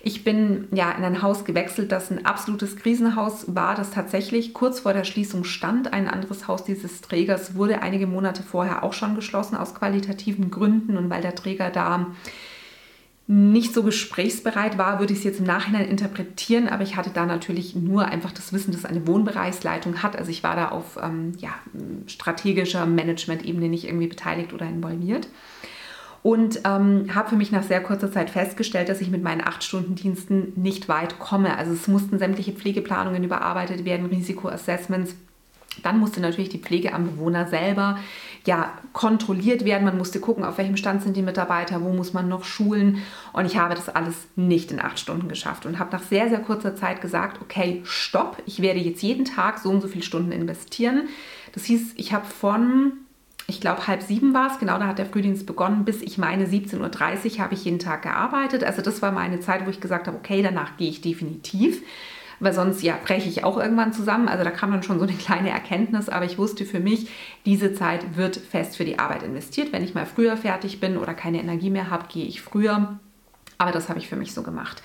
Ich 0.04 0.24
bin 0.24 0.68
ja 0.72 0.92
in 0.92 1.04
ein 1.04 1.22
Haus 1.22 1.46
gewechselt, 1.46 1.92
das 1.92 2.10
ein 2.10 2.26
absolutes 2.26 2.76
Krisenhaus 2.76 3.56
war, 3.56 3.76
das 3.76 3.92
tatsächlich 3.92 4.54
kurz 4.54 4.80
vor 4.80 4.94
der 4.94 5.04
Schließung 5.04 5.44
stand. 5.44 5.94
Ein 5.94 6.08
anderes 6.08 6.48
Haus 6.48 6.64
dieses 6.64 7.02
Trägers 7.02 7.54
wurde 7.54 7.84
einige 7.84 8.08
Monate 8.08 8.42
vorher 8.42 8.84
auch 8.84 8.94
schon 8.94 9.14
geschlossen 9.16 9.56
aus 9.56 9.76
qualitativen 9.76 10.50
Gründen 10.50 10.98
und 10.98 11.12
weil 11.12 11.22
der 11.22 11.36
Träger 11.36 11.70
da 11.70 12.08
nicht 13.32 13.74
so 13.74 13.82
gesprächsbereit 13.82 14.78
war, 14.78 15.00
würde 15.00 15.14
ich 15.14 15.20
es 15.20 15.24
jetzt 15.24 15.40
im 15.40 15.46
Nachhinein 15.46 15.88
interpretieren, 15.88 16.68
aber 16.68 16.84
ich 16.84 16.98
hatte 16.98 17.12
da 17.14 17.26
natürlich 17.26 17.78
nur 17.78 18.06
einfach 18.06 18.34
das 18.34 18.52
Wissen, 18.52 18.74
dass 18.74 18.84
eine 18.84 19.08
Wohnbereichsleitung 19.08 20.04
hat. 20.04 20.18
Also 20.18 20.30
ich 20.30 20.44
war 20.44 20.58
da 20.58 20.68
auf 20.68 21.00
ähm, 21.02 21.32
ja, 21.38 21.52
strategischer 22.08 22.86
Management-Ebene 22.86 23.70
nicht 23.70 23.86
irgendwie 23.86 24.08
beteiligt 24.08 24.52
oder 24.52 24.66
involviert. 24.68 25.30
Und 26.24 26.60
ähm, 26.66 27.16
habe 27.16 27.30
für 27.30 27.36
mich 27.38 27.54
nach 27.54 27.64
sehr 27.64 27.82
kurzer 27.82 28.12
Zeit 28.12 28.30
festgestellt, 28.30 28.90
dass 28.90 29.00
ich 29.00 29.10
mit 29.10 29.24
meinen 29.24 29.42
8-Stunden-Diensten 29.42 30.52
nicht 30.58 30.90
weit 30.90 31.18
komme. 31.18 31.58
Also 31.58 31.72
es 31.72 31.88
mussten 31.88 32.20
sämtliche 32.20 32.52
Pflegeplanungen 32.52 33.24
überarbeitet 33.24 33.86
werden, 33.86 34.08
Risikoassessments 34.08 35.16
Dann 35.84 36.00
musste 36.00 36.20
natürlich 36.20 36.50
die 36.50 36.60
Pflege 36.60 36.94
am 36.94 37.06
Bewohner 37.06 37.48
selber 37.48 37.98
ja, 38.46 38.74
kontrolliert 38.94 39.66
werden. 39.66 39.86
Man 39.86 39.98
musste 39.98 40.20
gucken, 40.20 40.44
auf 40.44 40.58
welchem 40.58 40.78
Stand 40.78 41.04
sind 41.04 41.16
die 41.16 41.22
Mitarbeiter, 41.22 41.82
wo 41.82 41.94
muss 41.94 42.14
man 42.14 42.28
noch 42.28 42.44
schulen. 42.44 43.02
Und 43.34 43.46
ich 43.46 43.58
habe 43.58 43.76
das 43.76 43.88
alles 43.88 44.16
nicht 44.36 44.72
in 44.72 44.82
acht 44.82 45.00
Stunden 45.00 45.28
geschafft 45.28 45.66
und 45.66 45.80
habe 45.80 45.96
nach 45.96 46.04
sehr, 46.04 46.30
sehr 46.30 46.40
kurzer 46.40 46.76
Zeit 46.76 47.02
gesagt, 47.02 47.42
okay, 47.42 47.82
stopp, 47.86 48.42
ich 48.46 48.62
werde 48.62 48.80
jetzt 48.80 49.02
jeden 49.02 49.26
Tag 49.26 49.60
so 49.60 49.70
und 49.70 49.82
so 49.82 49.88
viele 49.88 50.04
Stunden 50.04 50.32
investieren. 50.32 51.08
Das 51.54 51.66
hieß, 51.66 51.94
ich 51.96 52.14
habe 52.14 52.26
von 52.26 52.94
ich 53.48 53.60
glaube, 53.60 53.86
halb 53.86 54.02
sieben 54.02 54.34
war 54.34 54.50
es, 54.50 54.60
genau, 54.60 54.78
da 54.78 54.88
hat 54.88 54.98
der 54.98 55.06
Frühdienst 55.06 55.46
begonnen, 55.46 55.84
bis 55.84 56.02
ich 56.02 56.18
meine 56.18 56.46
17.30 56.46 57.34
Uhr 57.34 57.40
habe 57.40 57.54
ich 57.54 57.66
jeden 57.66 57.80
Tag 57.80 58.04
gearbeitet. 58.04 58.64
Also 58.64 58.82
das 58.82 59.02
war 59.02 59.12
meine 59.12 59.42
Zeit, 59.42 59.66
wo 59.66 59.70
ich 59.70 59.82
gesagt 59.82 60.08
habe, 60.08 60.16
okay, 60.16 60.42
danach 60.42 60.78
gehe 60.78 60.90
ich 60.90 61.02
definitiv 61.02 61.82
weil 62.42 62.54
sonst 62.54 62.82
ja 62.82 62.98
breche 63.02 63.30
ich 63.30 63.44
auch 63.44 63.58
irgendwann 63.58 63.94
zusammen. 63.94 64.28
Also 64.28 64.44
da 64.44 64.52
kam 64.52 64.72
dann 64.72 64.84
schon 64.84 65.00
so 65.00 65.06
eine 65.06 65.14
kleine 65.14 65.52
Erkenntnis, 65.52 66.10
aber 66.10 66.26
ich 66.26 66.38
wusste 66.38 66.66
für 66.66 66.80
mich, 66.80 67.10
diese 67.46 67.74
Zeit 67.74 68.18
wird 68.18 68.36
fest 68.36 68.76
für 68.76 68.84
die 68.84 69.00
Arbeit 69.00 69.24
investiert. 69.24 69.72
Wenn 69.72 69.84
ich 69.84 69.94
mal 69.94 70.06
früher 70.06 70.36
fertig 70.36 70.80
bin 70.80 70.98
oder 70.98 71.14
keine 71.14 71.40
Energie 71.40 71.70
mehr 71.70 71.90
habe, 71.90 72.08
gehe 72.10 72.26
ich 72.26 72.42
früher. 72.42 73.00
Aber 73.58 73.72
das 73.72 73.90
habe 73.90 74.00
ich 74.00 74.10
für 74.10 74.16
mich 74.16 74.34
so 74.34 74.42
gemacht. 74.44 74.82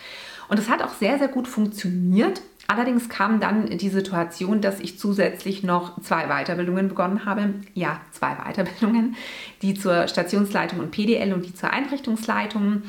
Und 0.48 0.58
es 0.58 0.68
hat 0.68 0.82
auch 0.82 0.92
sehr, 0.92 1.18
sehr 1.18 1.28
gut 1.28 1.48
funktioniert. 1.48 2.40
Allerdings 2.68 3.08
kam 3.08 3.40
dann 3.40 3.78
die 3.78 3.88
Situation, 3.88 4.60
dass 4.60 4.80
ich 4.80 4.98
zusätzlich 4.98 5.62
noch 5.62 6.00
zwei 6.02 6.26
Weiterbildungen 6.26 6.88
begonnen 6.88 7.24
habe. 7.24 7.54
Ja, 7.74 8.00
zwei 8.10 8.34
Weiterbildungen, 8.34 9.16
die 9.62 9.74
zur 9.74 10.08
Stationsleitung 10.08 10.80
und 10.80 10.90
PDL 10.90 11.32
und 11.32 11.46
die 11.46 11.54
zur 11.54 11.70
Einrichtungsleitung. 11.70 12.82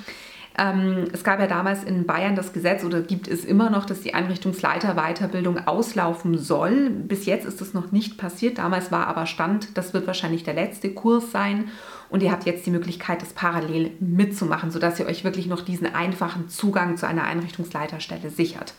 Ähm, 0.57 1.07
es 1.13 1.23
gab 1.23 1.39
ja 1.39 1.45
damals 1.45 1.83
in 1.83 2.05
Bayern 2.07 2.35
das 2.35 2.51
Gesetz 2.51 2.83
oder 2.83 3.01
gibt 3.01 3.27
es 3.27 3.45
immer 3.45 3.69
noch, 3.69 3.85
dass 3.85 4.01
die 4.01 4.15
Einrichtungsleiter-Weiterbildung 4.15 5.67
auslaufen 5.67 6.37
soll. 6.37 6.89
Bis 6.89 7.25
jetzt 7.27 7.45
ist 7.45 7.61
das 7.61 7.73
noch 7.73 7.91
nicht 7.91 8.17
passiert. 8.17 8.57
Damals 8.57 8.91
war 8.91 9.07
aber 9.07 9.27
Stand, 9.27 9.77
das 9.77 9.93
wird 9.93 10.07
wahrscheinlich 10.07 10.43
der 10.43 10.55
letzte 10.55 10.91
Kurs 10.91 11.31
sein. 11.31 11.69
Und 12.09 12.23
ihr 12.23 12.31
habt 12.31 12.45
jetzt 12.45 12.65
die 12.65 12.71
Möglichkeit, 12.71 13.21
das 13.21 13.33
parallel 13.33 13.91
mitzumachen, 13.99 14.71
sodass 14.71 14.99
ihr 14.99 15.05
euch 15.05 15.23
wirklich 15.23 15.45
noch 15.47 15.61
diesen 15.61 15.93
einfachen 15.93 16.49
Zugang 16.49 16.97
zu 16.97 17.05
einer 17.05 17.25
Einrichtungsleiterstelle 17.25 18.29
sichert. 18.29 18.73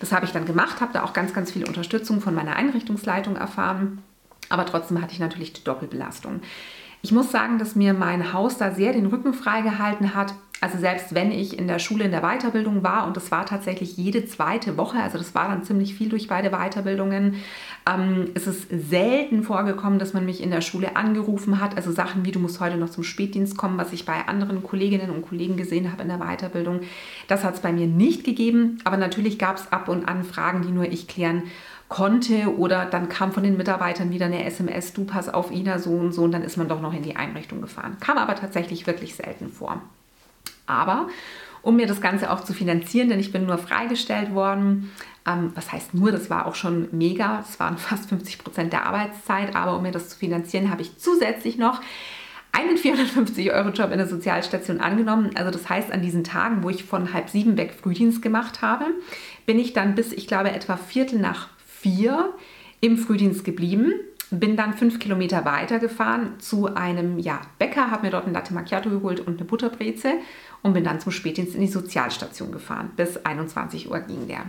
Das 0.00 0.12
habe 0.12 0.26
ich 0.26 0.32
dann 0.32 0.44
gemacht, 0.44 0.80
habe 0.80 0.92
da 0.92 1.02
auch 1.02 1.14
ganz, 1.14 1.32
ganz 1.32 1.50
viel 1.50 1.66
Unterstützung 1.66 2.20
von 2.20 2.34
meiner 2.34 2.56
Einrichtungsleitung 2.56 3.36
erfahren. 3.36 4.02
Aber 4.50 4.66
trotzdem 4.66 5.00
hatte 5.00 5.12
ich 5.12 5.18
natürlich 5.18 5.52
die 5.54 5.64
Doppelbelastung. 5.64 6.42
Ich 7.04 7.12
muss 7.12 7.30
sagen, 7.30 7.58
dass 7.58 7.76
mir 7.76 7.92
mein 7.92 8.32
Haus 8.32 8.56
da 8.56 8.70
sehr 8.70 8.94
den 8.94 9.04
Rücken 9.04 9.34
freigehalten 9.34 10.14
hat. 10.14 10.32
Also 10.62 10.78
selbst 10.78 11.14
wenn 11.14 11.32
ich 11.32 11.58
in 11.58 11.68
der 11.68 11.78
Schule 11.78 12.04
in 12.04 12.10
der 12.10 12.22
Weiterbildung 12.22 12.82
war 12.82 13.06
und 13.06 13.14
das 13.18 13.30
war 13.30 13.44
tatsächlich 13.44 13.98
jede 13.98 14.24
zweite 14.24 14.78
Woche, 14.78 14.96
also 14.96 15.18
das 15.18 15.34
war 15.34 15.50
dann 15.50 15.64
ziemlich 15.64 15.94
viel 15.94 16.08
durch 16.08 16.28
beide 16.28 16.48
Weiterbildungen, 16.48 17.34
ähm, 17.86 18.30
ist 18.32 18.46
es 18.46 18.66
selten 18.70 19.42
vorgekommen, 19.42 19.98
dass 19.98 20.14
man 20.14 20.24
mich 20.24 20.42
in 20.42 20.50
der 20.50 20.62
Schule 20.62 20.96
angerufen 20.96 21.60
hat. 21.60 21.76
Also 21.76 21.92
Sachen 21.92 22.24
wie 22.24 22.32
du 22.32 22.38
musst 22.38 22.60
heute 22.60 22.78
noch 22.78 22.88
zum 22.88 23.04
Spätdienst 23.04 23.58
kommen, 23.58 23.76
was 23.76 23.92
ich 23.92 24.06
bei 24.06 24.26
anderen 24.26 24.62
Kolleginnen 24.62 25.10
und 25.10 25.28
Kollegen 25.28 25.58
gesehen 25.58 25.92
habe 25.92 26.00
in 26.00 26.08
der 26.08 26.20
Weiterbildung. 26.20 26.80
Das 27.28 27.44
hat 27.44 27.56
es 27.56 27.60
bei 27.60 27.70
mir 27.70 27.86
nicht 27.86 28.24
gegeben, 28.24 28.78
aber 28.84 28.96
natürlich 28.96 29.38
gab 29.38 29.58
es 29.58 29.70
ab 29.70 29.90
und 29.90 30.08
an 30.08 30.24
Fragen, 30.24 30.62
die 30.62 30.72
nur 30.72 30.84
ich 30.84 31.06
klären 31.06 31.42
konnte 31.94 32.58
oder 32.58 32.86
dann 32.86 33.08
kam 33.08 33.30
von 33.30 33.44
den 33.44 33.56
Mitarbeitern 33.56 34.10
wieder 34.10 34.26
eine 34.26 34.44
SMS, 34.44 34.94
du 34.94 35.04
pass 35.04 35.28
auf 35.28 35.52
Ina 35.52 35.78
so 35.78 35.90
und 35.90 36.12
so 36.12 36.24
und 36.24 36.32
dann 36.32 36.42
ist 36.42 36.56
man 36.56 36.66
doch 36.66 36.80
noch 36.80 36.92
in 36.92 37.04
die 37.04 37.14
Einrichtung 37.14 37.60
gefahren. 37.60 37.98
Kam 38.00 38.18
aber 38.18 38.34
tatsächlich 38.34 38.88
wirklich 38.88 39.14
selten 39.14 39.48
vor. 39.48 39.80
Aber 40.66 41.06
um 41.62 41.76
mir 41.76 41.86
das 41.86 42.00
Ganze 42.00 42.32
auch 42.32 42.42
zu 42.42 42.52
finanzieren, 42.52 43.10
denn 43.10 43.20
ich 43.20 43.30
bin 43.30 43.46
nur 43.46 43.58
freigestellt 43.58 44.34
worden. 44.34 44.90
Ähm, 45.24 45.52
was 45.54 45.70
heißt 45.70 45.94
nur, 45.94 46.10
das 46.10 46.30
war 46.30 46.46
auch 46.46 46.56
schon 46.56 46.88
mega, 46.90 47.36
das 47.36 47.60
waren 47.60 47.78
fast 47.78 48.08
50 48.08 48.38
Prozent 48.38 48.72
der 48.72 48.86
Arbeitszeit, 48.86 49.54
aber 49.54 49.76
um 49.76 49.82
mir 49.82 49.92
das 49.92 50.08
zu 50.08 50.18
finanzieren, 50.18 50.72
habe 50.72 50.82
ich 50.82 50.98
zusätzlich 50.98 51.58
noch 51.58 51.80
einen 52.50 52.76
450-Euro-Job 52.76 53.92
in 53.92 53.98
der 53.98 54.08
Sozialstation 54.08 54.80
angenommen. 54.80 55.30
Also 55.36 55.52
das 55.52 55.68
heißt, 55.68 55.92
an 55.92 56.02
diesen 56.02 56.24
Tagen, 56.24 56.64
wo 56.64 56.70
ich 56.70 56.82
von 56.82 57.12
halb 57.12 57.30
sieben 57.30 57.56
weg 57.56 57.72
Frühdienst 57.72 58.20
gemacht 58.20 58.62
habe, 58.62 58.86
bin 59.46 59.60
ich 59.60 59.74
dann 59.74 59.94
bis, 59.94 60.12
ich 60.12 60.26
glaube, 60.26 60.50
etwa 60.50 60.76
Viertel 60.76 61.20
nach 61.20 61.53
vier 61.84 62.32
im 62.80 62.96
Frühdienst 62.96 63.44
geblieben 63.44 63.92
bin 64.30 64.56
dann 64.56 64.74
fünf 64.74 64.98
Kilometer 64.98 65.44
weiter 65.44 65.78
gefahren 65.78 66.34
zu 66.38 66.74
einem 66.74 67.18
ja, 67.18 67.40
Bäcker, 67.58 67.90
habe 67.90 68.06
mir 68.06 68.10
dort 68.10 68.26
ein 68.26 68.32
Latte 68.32 68.54
Macchiato 68.54 68.88
geholt 68.88 69.20
und 69.20 69.38
eine 69.38 69.44
Butterbreze 69.44 70.14
und 70.62 70.72
bin 70.72 70.82
dann 70.82 70.98
zum 70.98 71.12
Spätdienst 71.12 71.54
in 71.54 71.60
die 71.60 71.68
Sozialstation 71.68 72.50
gefahren. 72.50 72.90
Bis 72.96 73.18
21 73.18 73.90
Uhr 73.90 74.00
ging 74.00 74.26
der. 74.26 74.46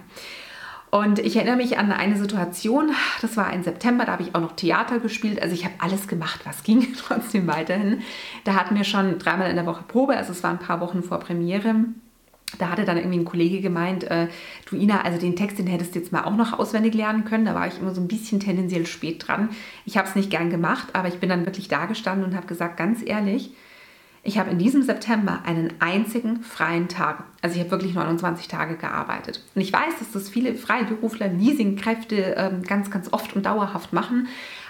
Und 0.92 1.20
ich 1.20 1.36
erinnere 1.36 1.58
mich 1.58 1.78
an 1.78 1.92
eine 1.92 2.16
Situation, 2.16 2.92
das 3.22 3.36
war 3.36 3.52
im 3.52 3.64
September, 3.64 4.06
da 4.06 4.14
habe 4.14 4.24
ich 4.24 4.34
auch 4.34 4.40
noch 4.40 4.56
Theater 4.56 5.00
gespielt. 5.00 5.42
Also 5.42 5.54
ich 5.54 5.66
habe 5.66 5.76
alles 5.80 6.08
gemacht, 6.08 6.40
was 6.46 6.64
ging, 6.64 6.88
trotzdem 7.08 7.48
weiterhin. 7.48 8.02
Da 8.46 8.54
hatten 8.54 8.76
wir 8.76 8.86
schon 8.86 9.20
dreimal 9.20 9.50
in 9.50 9.58
der 9.58 9.66
Woche 9.66 9.84
Probe, 9.88 10.16
also 10.16 10.32
es 10.32 10.42
war 10.42 10.52
ein 10.52 10.60
paar 10.60 10.80
Wochen 10.80 11.04
vor 11.04 11.20
Premiere 11.20 11.76
da 12.58 12.70
hatte 12.70 12.86
dann 12.86 12.98
irgendwie 12.98 13.20
ein 13.20 13.26
Kollege 13.26 13.62
gemeint, 13.62 14.04
äh, 14.06 14.28
du 14.70 14.76
Ina, 14.76 15.02
also 15.02 15.20
den 15.20 15.36
Text, 15.36 15.60
den 15.60 15.68
hättest 15.68 15.96
du 15.96 16.00
jetzt 16.00 16.12
mal 16.12 16.24
auch 16.24 16.36
noch 16.36 16.58
auswendig 16.58 16.94
lernen 16.94 17.26
können. 17.26 17.46
Da 17.46 17.56
war 17.56 17.68
ich 17.68 17.80
immer 17.80 17.94
so 17.94 18.02
ein 18.02 18.08
bisschen 18.08 18.40
tendenziell 18.40 18.86
spät 18.86 19.28
dran. 19.28 19.50
Ich 19.86 19.98
habe 19.98 20.08
es 20.08 20.16
nicht 20.16 20.30
gern 20.30 20.50
gemacht, 20.50 20.90
aber 20.94 21.08
ich 21.08 21.20
bin 21.20 21.30
dann 21.30 21.46
wirklich 21.46 21.68
da 21.68 21.86
gestanden 21.86 22.26
und 22.26 22.36
habe 22.36 22.48
gesagt, 22.48 22.78
ganz 22.78 23.02
ehrlich, 23.06 23.52
ich 24.26 24.40
habe 24.40 24.50
in 24.50 24.58
diesem 24.58 24.82
September 24.82 25.44
einen 25.46 25.74
einzigen 25.80 26.42
freien 26.42 26.88
Tag. 26.88 27.24
Also 27.44 27.56
ich 27.56 27.62
habe 27.62 27.70
wirklich 27.70 27.94
29 27.94 28.48
Tage 28.48 28.76
gearbeitet. 28.76 29.44
Und 29.54 29.62
ich 29.62 29.72
weiß, 29.72 30.00
dass 30.00 30.12
das 30.12 30.30
viele 30.30 30.56
Freiberufler, 30.56 31.28
Leasingkräfte 31.28 32.34
ähm, 32.36 32.64
ganz, 32.64 32.90
ganz 32.90 33.14
oft 33.14 33.36
und 33.36 33.46
dauerhaft 33.46 33.94
machen. 33.94 34.28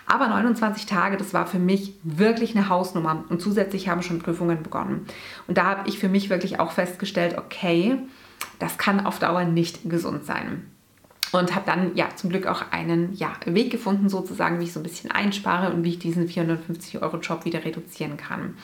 Aber 0.07 0.27
29 0.27 0.85
Tage, 0.85 1.15
das 1.15 1.33
war 1.33 1.47
für 1.47 1.57
mich 1.57 1.93
wirklich 2.03 2.53
eine 2.55 2.67
Hausnummer. 2.67 3.23
Und 3.29 3.41
zusätzlich 3.41 3.87
haben 3.87 4.03
schon 4.03 4.19
Prüfungen 4.19 4.61
begonnen. 4.61 5.05
Und 5.47 5.57
da 5.57 5.63
habe 5.63 5.87
ich 5.87 5.99
für 5.99 6.09
mich 6.09 6.29
wirklich 6.29 6.59
auch 6.59 6.73
festgestellt, 6.73 7.37
okay, 7.37 7.97
das 8.59 8.77
kann 8.77 9.05
auf 9.05 9.19
Dauer 9.19 9.45
nicht 9.45 9.89
gesund 9.89 10.25
sein. 10.25 10.69
Und 11.31 11.55
habe 11.55 11.65
dann 11.65 11.95
ja 11.95 12.09
zum 12.13 12.29
Glück 12.29 12.45
auch 12.45 12.71
einen 12.71 13.13
ja, 13.13 13.31
Weg 13.45 13.71
gefunden, 13.71 14.09
sozusagen, 14.09 14.59
wie 14.59 14.65
ich 14.65 14.73
so 14.73 14.81
ein 14.81 14.83
bisschen 14.83 15.11
einspare 15.11 15.73
und 15.73 15.85
wie 15.85 15.91
ich 15.91 15.99
diesen 15.99 16.27
450 16.27 17.01
Euro 17.01 17.17
Job 17.17 17.45
wieder 17.45 17.63
reduzieren 17.63 18.17
kann. 18.17 18.55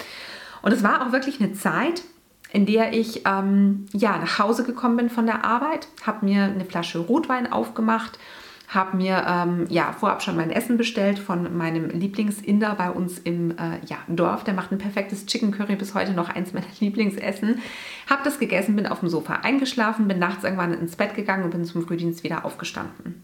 Und 0.61 0.71
es 0.71 0.83
war 0.83 1.05
auch 1.05 1.11
wirklich 1.11 1.39
eine 1.41 1.53
Zeit, 1.53 2.03
in 2.51 2.65
der 2.65 2.93
ich 2.93 3.25
ähm, 3.25 3.85
ja, 3.93 4.17
nach 4.17 4.39
Hause 4.39 4.63
gekommen 4.63 4.97
bin 4.97 5.09
von 5.09 5.25
der 5.25 5.45
Arbeit, 5.45 5.87
habe 6.05 6.25
mir 6.25 6.43
eine 6.43 6.65
Flasche 6.65 6.99
Rotwein 6.99 7.51
aufgemacht 7.51 8.19
habe 8.71 8.95
mir 8.95 9.25
ähm, 9.27 9.65
ja, 9.69 9.91
vorab 9.91 10.23
schon 10.23 10.37
mein 10.37 10.49
Essen 10.49 10.77
bestellt 10.77 11.19
von 11.19 11.55
meinem 11.57 11.89
Lieblingsinder 11.89 12.73
bei 12.75 12.89
uns 12.89 13.19
im 13.19 13.51
äh, 13.51 13.79
ja, 13.85 13.97
Dorf. 14.07 14.45
Der 14.45 14.53
macht 14.53 14.71
ein 14.71 14.77
perfektes 14.77 15.25
Chicken 15.25 15.51
Curry, 15.51 15.75
bis 15.75 15.93
heute 15.93 16.13
noch 16.13 16.29
eins 16.29 16.53
meiner 16.53 16.65
Lieblingsessen. 16.79 17.59
Habe 18.09 18.21
das 18.23 18.39
gegessen, 18.39 18.77
bin 18.77 18.87
auf 18.87 19.01
dem 19.01 19.09
Sofa 19.09 19.41
eingeschlafen, 19.43 20.07
bin 20.07 20.19
nachts 20.19 20.45
irgendwann 20.45 20.73
ins 20.73 20.95
Bett 20.95 21.15
gegangen 21.15 21.43
und 21.43 21.51
bin 21.51 21.65
zum 21.65 21.85
Frühdienst 21.85 22.23
wieder 22.23 22.45
aufgestanden. 22.45 23.21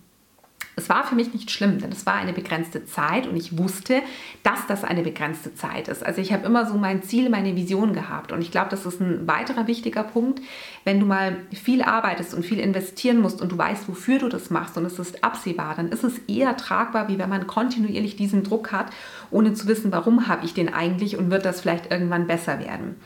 Es 0.80 0.90
war 0.90 1.04
für 1.04 1.16
mich 1.16 1.34
nicht 1.34 1.50
schlimm, 1.50 1.80
denn 1.80 1.92
es 1.92 2.06
war 2.06 2.14
eine 2.14 2.34
begrenzte 2.34 2.86
Zeit 2.86 3.26
und 3.26 3.36
ich 3.36 3.58
wusste, 3.58 4.04
dass 4.44 4.68
das 4.68 4.84
eine 4.84 5.02
begrenzte 5.02 5.56
Zeit 5.56 5.88
ist. 5.88 6.06
Also 6.06 6.22
ich 6.22 6.32
habe 6.32 6.46
immer 6.46 6.68
so 6.68 6.76
mein 6.76 7.02
Ziel, 7.02 7.32
meine 7.32 7.56
Vision 7.56 7.94
gehabt 7.94 8.32
und 8.32 8.42
ich 8.42 8.52
glaube, 8.52 8.70
das 8.70 8.86
ist 8.86 9.02
ein 9.02 9.28
weiterer 9.28 9.66
wichtiger 9.66 10.04
Punkt, 10.04 10.40
wenn 10.84 11.00
du 11.00 11.08
mal 11.08 11.38
viel 11.52 11.82
arbeitest 11.82 12.36
und 12.36 12.46
viel 12.46 12.60
investieren 12.60 13.22
musst 13.22 13.42
und 13.42 13.52
du 13.52 13.58
weißt, 13.58 13.90
wofür 13.90 14.20
du 14.20 14.30
das 14.30 14.52
machst 14.52 14.78
und 14.78 14.86
es 14.86 15.00
ist 15.00 15.24
absehbar, 15.24 15.74
dann 15.76 15.90
ist 15.90 16.04
es 16.04 16.20
eher 16.28 16.56
tragbar, 16.58 17.08
wie 17.08 17.18
wenn 17.18 17.30
man 17.30 17.48
kontinuierlich 17.48 18.16
diesen 18.16 18.44
Druck 18.44 18.72
hat, 18.72 18.92
ohne 19.32 19.56
zu 19.56 19.68
wissen, 19.68 19.92
warum 19.92 20.28
habe 20.28 20.46
ich 20.46 20.54
den 20.54 20.72
eigentlich 20.72 21.18
und 21.18 21.32
wird 21.32 21.44
das 21.44 21.62
vielleicht 21.62 21.92
irgendwann 21.92 22.28
besser 22.28 22.60
werden. 22.60 22.98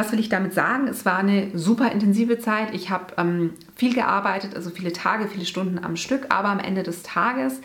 Was 0.00 0.12
will 0.12 0.18
ich 0.18 0.30
damit 0.30 0.54
sagen? 0.54 0.88
Es 0.88 1.04
war 1.04 1.18
eine 1.18 1.50
super 1.52 1.92
intensive 1.92 2.38
Zeit. 2.38 2.72
Ich 2.72 2.88
habe 2.88 3.12
ähm, 3.18 3.52
viel 3.76 3.92
gearbeitet, 3.92 4.56
also 4.56 4.70
viele 4.70 4.94
Tage, 4.94 5.28
viele 5.28 5.44
Stunden 5.44 5.78
am 5.78 5.96
Stück, 5.96 6.24
aber 6.30 6.48
am 6.48 6.58
Ende 6.58 6.82
des 6.82 7.02
Tages 7.02 7.60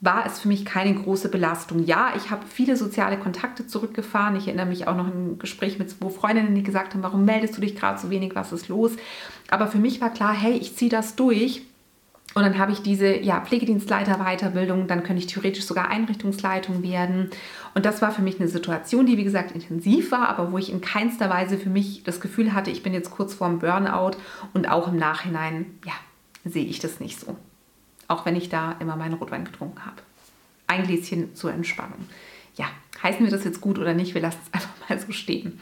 war 0.00 0.24
es 0.24 0.38
für 0.38 0.46
mich 0.46 0.64
keine 0.64 0.94
große 0.94 1.28
Belastung. 1.28 1.84
Ja, 1.84 2.12
ich 2.16 2.30
habe 2.30 2.46
viele 2.46 2.76
soziale 2.76 3.18
Kontakte 3.18 3.66
zurückgefahren. 3.66 4.36
Ich 4.36 4.46
erinnere 4.46 4.66
mich 4.66 4.86
auch 4.86 4.96
noch 4.96 5.08
an 5.08 5.32
ein 5.32 5.38
Gespräch 5.40 5.80
mit 5.80 5.90
zwei 5.90 6.08
Freundinnen, 6.08 6.54
die 6.54 6.62
gesagt 6.62 6.94
haben, 6.94 7.02
warum 7.02 7.24
meldest 7.24 7.56
du 7.56 7.60
dich 7.60 7.74
gerade 7.74 7.98
so 7.98 8.10
wenig, 8.10 8.36
was 8.36 8.52
ist 8.52 8.68
los? 8.68 8.92
Aber 9.50 9.66
für 9.66 9.78
mich 9.78 10.00
war 10.00 10.10
klar, 10.10 10.32
hey, 10.32 10.52
ich 10.52 10.76
ziehe 10.76 10.88
das 10.88 11.16
durch 11.16 11.62
und 12.34 12.42
dann 12.42 12.58
habe 12.58 12.72
ich 12.72 12.82
diese 12.82 13.18
ja, 13.18 13.40
Pflegedienstleiter-Weiterbildung, 13.40 14.86
dann 14.86 15.02
könnte 15.02 15.20
ich 15.20 15.26
theoretisch 15.26 15.64
sogar 15.64 15.88
Einrichtungsleitung 15.88 16.82
werden. 16.82 17.30
Und 17.74 17.84
das 17.84 18.00
war 18.00 18.10
für 18.10 18.22
mich 18.22 18.40
eine 18.40 18.48
Situation, 18.48 19.06
die 19.06 19.18
wie 19.18 19.24
gesagt 19.24 19.52
intensiv 19.52 20.10
war, 20.12 20.28
aber 20.28 20.52
wo 20.52 20.58
ich 20.58 20.72
in 20.72 20.80
keinster 20.80 21.28
Weise 21.28 21.58
für 21.58 21.68
mich 21.68 22.02
das 22.04 22.20
Gefühl 22.20 22.54
hatte, 22.54 22.70
ich 22.70 22.82
bin 22.82 22.94
jetzt 22.94 23.10
kurz 23.10 23.34
vorm 23.34 23.58
Burnout 23.58 24.16
und 24.54 24.68
auch 24.68 24.88
im 24.88 24.96
Nachhinein, 24.96 25.78
ja, 25.84 25.92
sehe 26.44 26.64
ich 26.64 26.78
das 26.78 27.00
nicht 27.00 27.20
so. 27.20 27.36
Auch 28.08 28.24
wenn 28.24 28.36
ich 28.36 28.48
da 28.48 28.76
immer 28.80 28.96
meinen 28.96 29.14
Rotwein 29.14 29.44
getrunken 29.44 29.84
habe. 29.84 29.96
Ein 30.66 30.84
Gläschen 30.84 31.34
zur 31.34 31.52
Entspannung. 31.52 32.06
Ja, 32.56 32.66
heißen 33.02 33.24
wir 33.24 33.30
das 33.30 33.44
jetzt 33.44 33.60
gut 33.60 33.78
oder 33.78 33.94
nicht? 33.94 34.14
Wir 34.14 34.22
lassen 34.22 34.40
es 34.46 34.54
einfach 34.54 34.88
mal 34.88 34.98
so 34.98 35.12
stehen. 35.12 35.60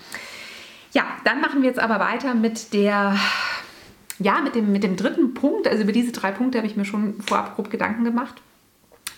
Ja, 0.93 1.05
dann 1.25 1.41
machen 1.41 1.62
wir 1.62 1.69
jetzt 1.69 1.79
aber 1.79 2.00
weiter 2.00 2.35
mit 2.35 2.73
der 2.73 3.17
ja, 4.21 4.41
mit 4.43 4.55
dem, 4.55 4.71
mit 4.71 4.83
dem 4.83 4.97
dritten 4.97 5.35
Punkt, 5.35 5.67
also 5.67 5.83
über 5.83 5.93
diese 5.93 6.12
drei 6.12 6.31
Punkte 6.31 6.59
habe 6.59 6.69
ich 6.69 6.77
mir 6.77 6.85
schon 6.85 7.21
vorab 7.23 7.57
grob 7.57 7.71
Gedanken 7.71 8.05
gemacht. 8.05 8.41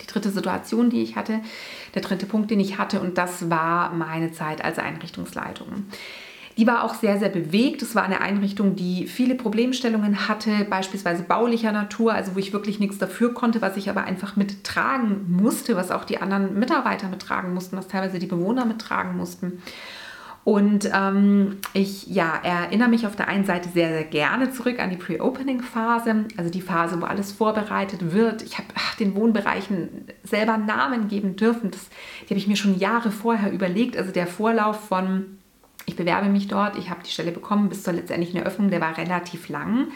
die 0.00 0.06
dritte 0.06 0.30
Situation, 0.30 0.90
die 0.90 1.02
ich 1.02 1.16
hatte, 1.16 1.40
der 1.94 2.02
dritte 2.02 2.26
Punkt, 2.26 2.50
den 2.50 2.60
ich 2.60 2.78
hatte. 2.78 3.00
Und 3.00 3.18
das 3.18 3.50
war 3.50 3.92
meine 3.92 4.32
Zeit 4.32 4.64
als 4.64 4.78
Einrichtungsleitung. 4.78 5.86
Die 6.58 6.66
war 6.66 6.84
auch 6.84 6.94
sehr, 6.94 7.18
sehr 7.18 7.30
bewegt. 7.30 7.82
Es 7.82 7.94
war 7.94 8.02
eine 8.02 8.20
Einrichtung, 8.20 8.76
die 8.76 9.06
viele 9.06 9.34
Problemstellungen 9.34 10.28
hatte, 10.28 10.66
beispielsweise 10.68 11.22
baulicher 11.22 11.72
Natur, 11.72 12.12
also 12.12 12.34
wo 12.34 12.38
ich 12.38 12.52
wirklich 12.52 12.78
nichts 12.78 12.98
dafür 12.98 13.32
konnte, 13.32 13.62
was 13.62 13.76
ich 13.76 13.88
aber 13.88 14.04
einfach 14.04 14.36
mittragen 14.36 15.24
musste, 15.28 15.76
was 15.76 15.90
auch 15.90 16.04
die 16.04 16.18
anderen 16.18 16.58
Mitarbeiter 16.58 17.08
mittragen 17.08 17.54
mussten, 17.54 17.76
was 17.76 17.88
teilweise 17.88 18.18
die 18.18 18.26
Bewohner 18.26 18.66
mittragen 18.66 19.16
mussten. 19.16 19.62
Und 20.44 20.90
ähm, 20.92 21.58
ich 21.72 22.08
ja, 22.08 22.34
erinnere 22.42 22.88
mich 22.88 23.06
auf 23.06 23.14
der 23.14 23.28
einen 23.28 23.44
Seite 23.44 23.68
sehr, 23.68 23.90
sehr 23.90 24.04
gerne 24.04 24.50
zurück 24.50 24.80
an 24.80 24.90
die 24.90 24.96
Pre-Opening-Phase, 24.96 26.24
also 26.36 26.50
die 26.50 26.60
Phase, 26.60 27.00
wo 27.00 27.04
alles 27.04 27.30
vorbereitet 27.30 28.12
wird. 28.12 28.42
Ich 28.42 28.58
habe 28.58 28.66
den 28.98 29.14
Wohnbereichen 29.14 30.06
selber 30.24 30.56
Namen 30.56 31.06
geben 31.06 31.36
dürfen. 31.36 31.70
Das, 31.70 31.88
die 32.22 32.30
habe 32.30 32.38
ich 32.38 32.48
mir 32.48 32.56
schon 32.56 32.78
Jahre 32.78 33.12
vorher 33.12 33.52
überlegt. 33.52 33.96
Also 33.96 34.10
der 34.10 34.26
Vorlauf 34.26 34.80
von, 34.88 35.38
ich 35.86 35.94
bewerbe 35.94 36.28
mich 36.28 36.48
dort, 36.48 36.76
ich 36.76 36.90
habe 36.90 37.04
die 37.04 37.10
Stelle 37.10 37.30
bekommen, 37.30 37.68
bis 37.68 37.84
zur 37.84 37.92
letztendlichen 37.92 38.40
Eröffnung, 38.40 38.68
der 38.70 38.80
war 38.80 38.98
relativ 38.98 39.48
lang. 39.48 39.88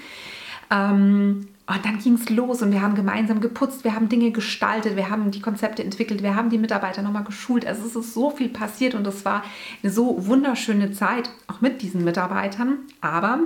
Ähm, 0.70 1.48
und 1.68 1.84
dann 1.84 1.98
ging 1.98 2.14
es 2.14 2.30
los 2.30 2.62
und 2.62 2.70
wir 2.70 2.80
haben 2.80 2.94
gemeinsam 2.94 3.40
geputzt, 3.40 3.82
wir 3.82 3.94
haben 3.94 4.08
Dinge 4.08 4.30
gestaltet, 4.30 4.94
wir 4.94 5.10
haben 5.10 5.32
die 5.32 5.40
Konzepte 5.40 5.82
entwickelt, 5.82 6.22
wir 6.22 6.36
haben 6.36 6.48
die 6.48 6.58
Mitarbeiter 6.58 7.02
nochmal 7.02 7.24
geschult. 7.24 7.66
Also 7.66 7.84
es 7.84 7.96
ist 7.96 8.14
so 8.14 8.30
viel 8.30 8.48
passiert 8.48 8.94
und 8.94 9.04
es 9.06 9.24
war 9.24 9.42
eine 9.82 9.90
so 9.90 10.26
wunderschöne 10.26 10.92
Zeit, 10.92 11.30
auch 11.48 11.60
mit 11.60 11.82
diesen 11.82 12.04
Mitarbeitern. 12.04 12.78
Aber 13.00 13.40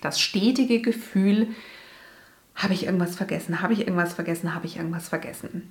das 0.00 0.20
stetige 0.20 0.80
Gefühl, 0.80 1.48
habe 2.56 2.74
ich 2.74 2.86
irgendwas 2.86 3.14
vergessen, 3.14 3.62
habe 3.62 3.74
ich 3.74 3.80
irgendwas 3.80 4.14
vergessen, 4.14 4.54
habe 4.54 4.66
ich 4.66 4.78
irgendwas 4.78 5.08
vergessen. 5.08 5.70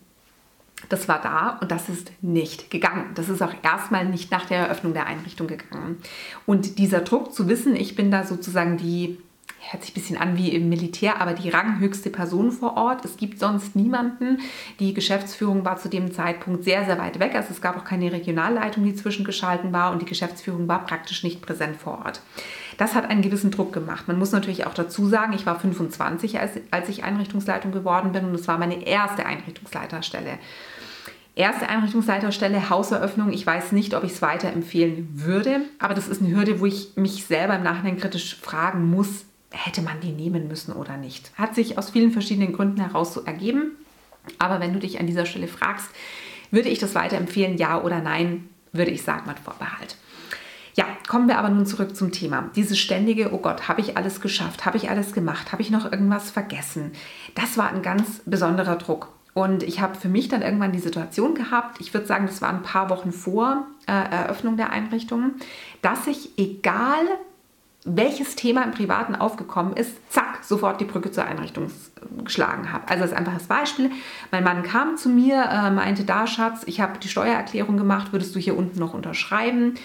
Das 0.87 1.07
war 1.07 1.19
da 1.21 1.57
und 1.61 1.71
das 1.71 1.89
ist 1.89 2.11
nicht 2.21 2.69
gegangen. 2.69 3.11
Das 3.15 3.27
ist 3.27 3.41
auch 3.41 3.53
erstmal 3.63 4.05
nicht 4.05 4.31
nach 4.31 4.45
der 4.45 4.59
Eröffnung 4.59 4.93
der 4.93 5.07
Einrichtung 5.07 5.47
gegangen. 5.47 5.97
Und 6.45 6.77
dieser 6.77 7.01
Druck 7.01 7.33
zu 7.33 7.49
wissen, 7.49 7.75
ich 7.75 7.95
bin 7.95 8.11
da 8.11 8.23
sozusagen 8.23 8.77
die 8.77 9.17
hört 9.71 9.83
sich 9.83 9.91
ein 9.91 9.95
bisschen 9.95 10.17
an 10.17 10.37
wie 10.37 10.49
im 10.49 10.69
Militär, 10.69 11.21
aber 11.21 11.33
die 11.33 11.49
ranghöchste 11.49 12.09
Person 12.09 12.51
vor 12.51 12.77
Ort. 12.77 13.03
Es 13.03 13.17
gibt 13.17 13.39
sonst 13.39 13.75
niemanden. 13.75 14.39
Die 14.79 14.93
Geschäftsführung 14.93 15.65
war 15.65 15.77
zu 15.77 15.89
dem 15.89 16.13
Zeitpunkt 16.13 16.63
sehr, 16.63 16.85
sehr 16.85 16.99
weit 16.99 17.19
weg. 17.19 17.33
Also 17.35 17.49
es 17.51 17.61
gab 17.61 17.77
auch 17.77 17.83
keine 17.83 18.11
Regionalleitung, 18.11 18.83
die 18.83 18.95
zwischengeschalten 18.95 19.73
war 19.73 19.91
und 19.91 20.01
die 20.01 20.05
Geschäftsführung 20.05 20.67
war 20.67 20.85
praktisch 20.85 21.23
nicht 21.23 21.41
präsent 21.41 21.77
vor 21.77 22.05
Ort. 22.05 22.21
Das 22.77 22.93
hat 22.93 23.09
einen 23.09 23.21
gewissen 23.21 23.51
Druck 23.51 23.73
gemacht. 23.73 24.07
Man 24.07 24.19
muss 24.19 24.31
natürlich 24.31 24.67
auch 24.67 24.73
dazu 24.73 25.07
sagen, 25.07 25.33
ich 25.33 25.45
war 25.45 25.59
25, 25.59 26.39
als, 26.39 26.51
als 26.71 26.89
ich 26.89 27.03
Einrichtungsleitung 27.03 27.71
geworden 27.71 28.11
bin 28.11 28.25
und 28.25 28.35
es 28.35 28.47
war 28.47 28.57
meine 28.57 28.85
erste 28.85 29.25
Einrichtungsleiterstelle. 29.25 30.37
Erste 31.37 31.67
Einrichtungsleiterstelle, 31.67 32.69
Hauseröffnung. 32.69 33.33
Ich 33.33 33.45
weiß 33.45 33.73
nicht, 33.73 33.93
ob 33.93 34.05
ich 34.05 34.11
es 34.13 34.21
weiterempfehlen 34.21 35.09
würde, 35.13 35.61
aber 35.79 35.93
das 35.93 36.07
ist 36.07 36.21
eine 36.21 36.33
Hürde, 36.33 36.61
wo 36.61 36.65
ich 36.65 36.93
mich 36.95 37.25
selber 37.25 37.55
im 37.55 37.63
Nachhinein 37.63 37.97
kritisch 37.97 38.37
fragen 38.37 38.89
muss, 38.89 39.25
hätte 39.55 39.81
man 39.81 39.99
die 40.01 40.11
nehmen 40.11 40.47
müssen 40.47 40.73
oder 40.73 40.97
nicht. 40.97 41.31
Hat 41.37 41.55
sich 41.55 41.77
aus 41.77 41.89
vielen 41.89 42.11
verschiedenen 42.11 42.53
Gründen 42.53 42.81
heraus 42.81 43.13
so 43.13 43.23
ergeben. 43.23 43.71
Aber 44.39 44.59
wenn 44.59 44.73
du 44.73 44.79
dich 44.79 44.99
an 44.99 45.07
dieser 45.07 45.25
Stelle 45.25 45.47
fragst, 45.47 45.89
würde 46.51 46.69
ich 46.69 46.79
das 46.79 46.95
weiterempfehlen, 46.95 47.57
ja 47.57 47.81
oder 47.81 48.01
nein, 48.01 48.49
würde 48.71 48.91
ich 48.91 49.03
sagen 49.03 49.27
mit 49.27 49.39
Vorbehalt. 49.39 49.97
Ja, 50.75 50.85
kommen 51.07 51.29
wir 51.29 51.37
aber 51.37 51.49
nun 51.49 51.65
zurück 51.65 51.95
zum 51.95 52.11
Thema. 52.11 52.49
Dieses 52.55 52.77
ständige, 52.77 53.33
oh 53.33 53.37
Gott, 53.37 53.69
habe 53.69 53.79
ich 53.79 53.95
alles 53.95 54.19
geschafft? 54.19 54.65
Habe 54.65 54.77
ich 54.77 54.89
alles 54.89 55.13
gemacht? 55.13 55.53
Habe 55.53 55.61
ich 55.61 55.71
noch 55.71 55.89
irgendwas 55.89 56.31
vergessen? 56.31 56.91
Das 57.33 57.57
war 57.57 57.69
ein 57.69 57.81
ganz 57.81 58.21
besonderer 58.25 58.75
Druck. 58.75 59.13
Und 59.33 59.63
ich 59.63 59.81
habe 59.81 59.95
für 59.95 60.09
mich 60.09 60.27
dann 60.27 60.41
irgendwann 60.41 60.71
die 60.71 60.79
Situation 60.79 61.35
gehabt, 61.35 61.81
ich 61.81 61.93
würde 61.93 62.07
sagen, 62.07 62.25
das 62.25 62.41
war 62.41 62.49
ein 62.49 62.63
paar 62.63 62.89
Wochen 62.89 63.11
vor 63.11 63.65
äh, 63.85 63.91
Eröffnung 63.91 64.55
der 64.55 64.71
Einrichtung, 64.71 65.33
dass 65.81 66.07
ich, 66.07 66.37
egal 66.37 67.05
welches 67.85 68.35
Thema 68.35 68.63
im 68.63 68.71
Privaten 68.71 69.15
aufgekommen 69.15 69.77
ist, 69.77 69.91
zack, 70.11 70.39
sofort 70.43 70.81
die 70.81 70.85
Brücke 70.85 71.11
zur 71.11 71.25
Einrichtung 71.25 71.71
geschlagen 72.23 72.71
habe. 72.71 72.87
Also 72.89 73.03
als 73.03 73.13
einfaches 73.13 73.43
Beispiel, 73.43 73.91
mein 74.31 74.43
Mann 74.43 74.63
kam 74.63 74.97
zu 74.97 75.07
mir, 75.07 75.43
äh, 75.43 75.69
meinte, 75.69 76.03
da 76.03 76.25
Schatz, 76.25 76.63
ich 76.65 76.81
habe 76.81 76.97
die 76.99 77.07
Steuererklärung 77.07 77.77
gemacht, 77.77 78.11
würdest 78.11 78.35
du 78.35 78.39
hier 78.39 78.57
unten 78.57 78.79
noch 78.79 78.95
unterschreiben? 78.95 79.75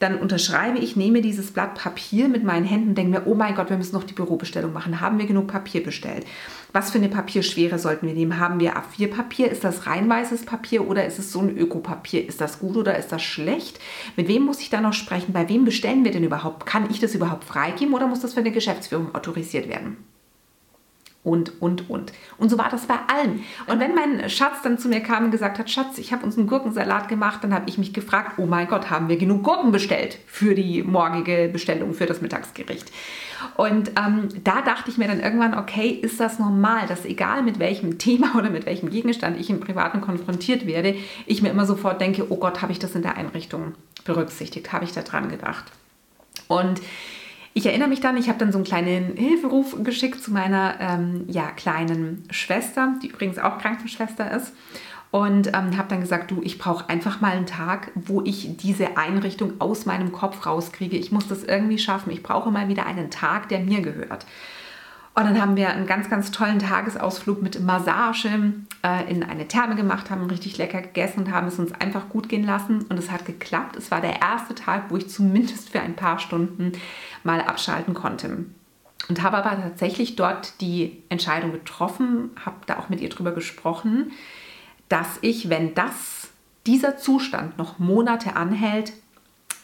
Dann 0.00 0.18
unterschreibe 0.18 0.78
ich, 0.78 0.96
nehme 0.96 1.20
dieses 1.20 1.50
Blatt 1.50 1.74
Papier 1.74 2.28
mit 2.28 2.42
meinen 2.42 2.64
Händen 2.64 2.94
denke 2.94 3.10
mir, 3.10 3.26
oh 3.26 3.34
mein 3.34 3.54
Gott, 3.54 3.68
wir 3.68 3.76
müssen 3.76 3.94
noch 3.94 4.04
die 4.04 4.14
Bürobestellung 4.14 4.72
machen. 4.72 5.00
Haben 5.00 5.18
wir 5.18 5.26
genug 5.26 5.46
Papier 5.46 5.82
bestellt? 5.82 6.24
Was 6.72 6.90
für 6.90 6.96
eine 6.96 7.10
Papierschwere 7.10 7.78
sollten 7.78 8.06
wir 8.06 8.14
nehmen? 8.14 8.40
Haben 8.40 8.60
wir 8.60 8.76
A4-Papier? 8.76 9.50
Ist 9.50 9.62
das 9.62 9.86
rein 9.86 10.08
weißes 10.08 10.46
Papier 10.46 10.88
oder 10.88 11.04
ist 11.04 11.18
es 11.18 11.32
so 11.32 11.40
ein 11.40 11.54
Ökopapier? 11.54 12.26
Ist 12.26 12.40
das 12.40 12.60
gut 12.60 12.78
oder 12.78 12.96
ist 12.96 13.12
das 13.12 13.22
schlecht? 13.22 13.78
Mit 14.16 14.26
wem 14.26 14.44
muss 14.44 14.60
ich 14.60 14.70
da 14.70 14.80
noch 14.80 14.94
sprechen? 14.94 15.34
Bei 15.34 15.50
wem 15.50 15.66
bestellen 15.66 16.02
wir 16.02 16.12
denn 16.12 16.24
überhaupt? 16.24 16.64
Kann 16.64 16.88
ich 16.90 16.98
das 16.98 17.14
überhaupt 17.14 17.44
freigeben 17.44 17.92
oder 17.92 18.06
muss 18.06 18.20
das 18.20 18.32
für 18.32 18.40
eine 18.40 18.52
Geschäftsführung 18.52 19.14
autorisiert 19.14 19.68
werden? 19.68 19.98
Und, 21.22 21.60
und, 21.60 21.90
und. 21.90 22.12
Und 22.38 22.48
so 22.48 22.56
war 22.56 22.70
das 22.70 22.86
bei 22.86 22.98
allen. 23.08 23.44
Und 23.66 23.78
wenn 23.78 23.94
mein 23.94 24.30
Schatz 24.30 24.62
dann 24.62 24.78
zu 24.78 24.88
mir 24.88 25.00
kam 25.00 25.26
und 25.26 25.30
gesagt 25.30 25.58
hat, 25.58 25.68
Schatz, 25.68 25.98
ich 25.98 26.12
habe 26.12 26.24
uns 26.24 26.38
einen 26.38 26.46
Gurkensalat 26.46 27.08
gemacht, 27.08 27.44
dann 27.44 27.52
habe 27.52 27.68
ich 27.68 27.76
mich 27.76 27.92
gefragt, 27.92 28.38
oh 28.38 28.46
mein 28.46 28.68
Gott, 28.68 28.88
haben 28.88 29.08
wir 29.08 29.18
genug 29.18 29.42
Gurken 29.42 29.70
bestellt 29.70 30.18
für 30.26 30.54
die 30.54 30.82
morgige 30.82 31.50
Bestellung, 31.52 31.92
für 31.92 32.06
das 32.06 32.22
Mittagsgericht? 32.22 32.90
Und 33.56 33.90
ähm, 33.98 34.28
da 34.44 34.62
dachte 34.62 34.90
ich 34.90 34.96
mir 34.96 35.08
dann 35.08 35.20
irgendwann, 35.20 35.58
okay, 35.58 35.88
ist 35.88 36.20
das 36.20 36.38
normal, 36.38 36.86
dass 36.86 37.04
egal 37.04 37.42
mit 37.42 37.58
welchem 37.58 37.98
Thema 37.98 38.34
oder 38.38 38.48
mit 38.48 38.64
welchem 38.64 38.88
Gegenstand 38.88 39.38
ich 39.38 39.50
im 39.50 39.60
Privaten 39.60 40.00
konfrontiert 40.00 40.66
werde, 40.66 40.94
ich 41.26 41.42
mir 41.42 41.50
immer 41.50 41.66
sofort 41.66 42.00
denke, 42.00 42.30
oh 42.30 42.36
Gott, 42.36 42.62
habe 42.62 42.72
ich 42.72 42.78
das 42.78 42.94
in 42.94 43.02
der 43.02 43.18
Einrichtung 43.18 43.74
berücksichtigt, 44.04 44.72
habe 44.72 44.86
ich 44.86 44.92
da 44.92 45.02
dran 45.02 45.28
gedacht? 45.28 45.64
Und 46.48 46.80
ich 47.52 47.66
erinnere 47.66 47.88
mich 47.88 48.00
dann, 48.00 48.16
ich 48.16 48.28
habe 48.28 48.38
dann 48.38 48.52
so 48.52 48.58
einen 48.58 48.64
kleinen 48.64 49.16
Hilferuf 49.16 49.82
geschickt 49.82 50.22
zu 50.22 50.32
meiner 50.32 50.76
ähm, 50.80 51.24
ja, 51.26 51.50
kleinen 51.50 52.24
Schwester, 52.30 52.94
die 53.02 53.08
übrigens 53.08 53.38
auch 53.38 53.58
Krankenschwester 53.58 54.30
ist. 54.30 54.52
Und 55.10 55.48
ähm, 55.48 55.76
habe 55.76 55.88
dann 55.88 56.00
gesagt, 56.00 56.30
du, 56.30 56.40
ich 56.44 56.58
brauche 56.58 56.88
einfach 56.88 57.20
mal 57.20 57.32
einen 57.32 57.46
Tag, 57.46 57.90
wo 57.96 58.22
ich 58.22 58.56
diese 58.58 58.96
Einrichtung 58.96 59.54
aus 59.60 59.84
meinem 59.84 60.12
Kopf 60.12 60.46
rauskriege. 60.46 60.96
Ich 60.96 61.10
muss 61.10 61.26
das 61.26 61.42
irgendwie 61.42 61.78
schaffen. 61.78 62.12
Ich 62.12 62.22
brauche 62.22 62.52
mal 62.52 62.68
wieder 62.68 62.86
einen 62.86 63.10
Tag, 63.10 63.48
der 63.48 63.58
mir 63.58 63.80
gehört. 63.80 64.24
Und 65.14 65.24
dann 65.24 65.40
haben 65.40 65.56
wir 65.56 65.70
einen 65.70 65.88
ganz, 65.88 66.08
ganz 66.08 66.30
tollen 66.30 66.60
Tagesausflug 66.60 67.42
mit 67.42 67.60
Massage 67.60 68.52
äh, 68.82 69.10
in 69.10 69.22
eine 69.22 69.46
Therme 69.46 69.76
gemacht, 69.76 70.10
haben 70.10 70.24
richtig 70.26 70.58
lecker 70.58 70.80
gegessen 70.80 71.20
und 71.20 71.32
haben 71.32 71.48
es 71.48 71.58
uns 71.58 71.72
einfach 71.72 72.08
gut 72.08 72.28
gehen 72.28 72.44
lassen. 72.44 72.82
Und 72.82 72.98
es 72.98 73.10
hat 73.10 73.26
geklappt. 73.26 73.76
Es 73.76 73.90
war 73.90 74.00
der 74.00 74.20
erste 74.20 74.54
Tag, 74.54 74.84
wo 74.90 74.96
ich 74.96 75.08
zumindest 75.08 75.70
für 75.70 75.80
ein 75.80 75.96
paar 75.96 76.18
Stunden 76.18 76.72
mal 77.22 77.40
abschalten 77.40 77.94
konnte. 77.94 78.44
Und 79.08 79.22
habe 79.22 79.38
aber 79.38 79.60
tatsächlich 79.60 80.16
dort 80.16 80.60
die 80.60 81.02
Entscheidung 81.08 81.52
getroffen, 81.52 82.30
habe 82.44 82.56
da 82.66 82.78
auch 82.78 82.88
mit 82.88 83.00
ihr 83.00 83.08
drüber 83.08 83.32
gesprochen, 83.32 84.12
dass 84.88 85.18
ich, 85.20 85.48
wenn 85.48 85.74
das, 85.74 86.28
dieser 86.66 86.96
Zustand 86.96 87.58
noch 87.58 87.78
Monate 87.78 88.36
anhält, 88.36 88.92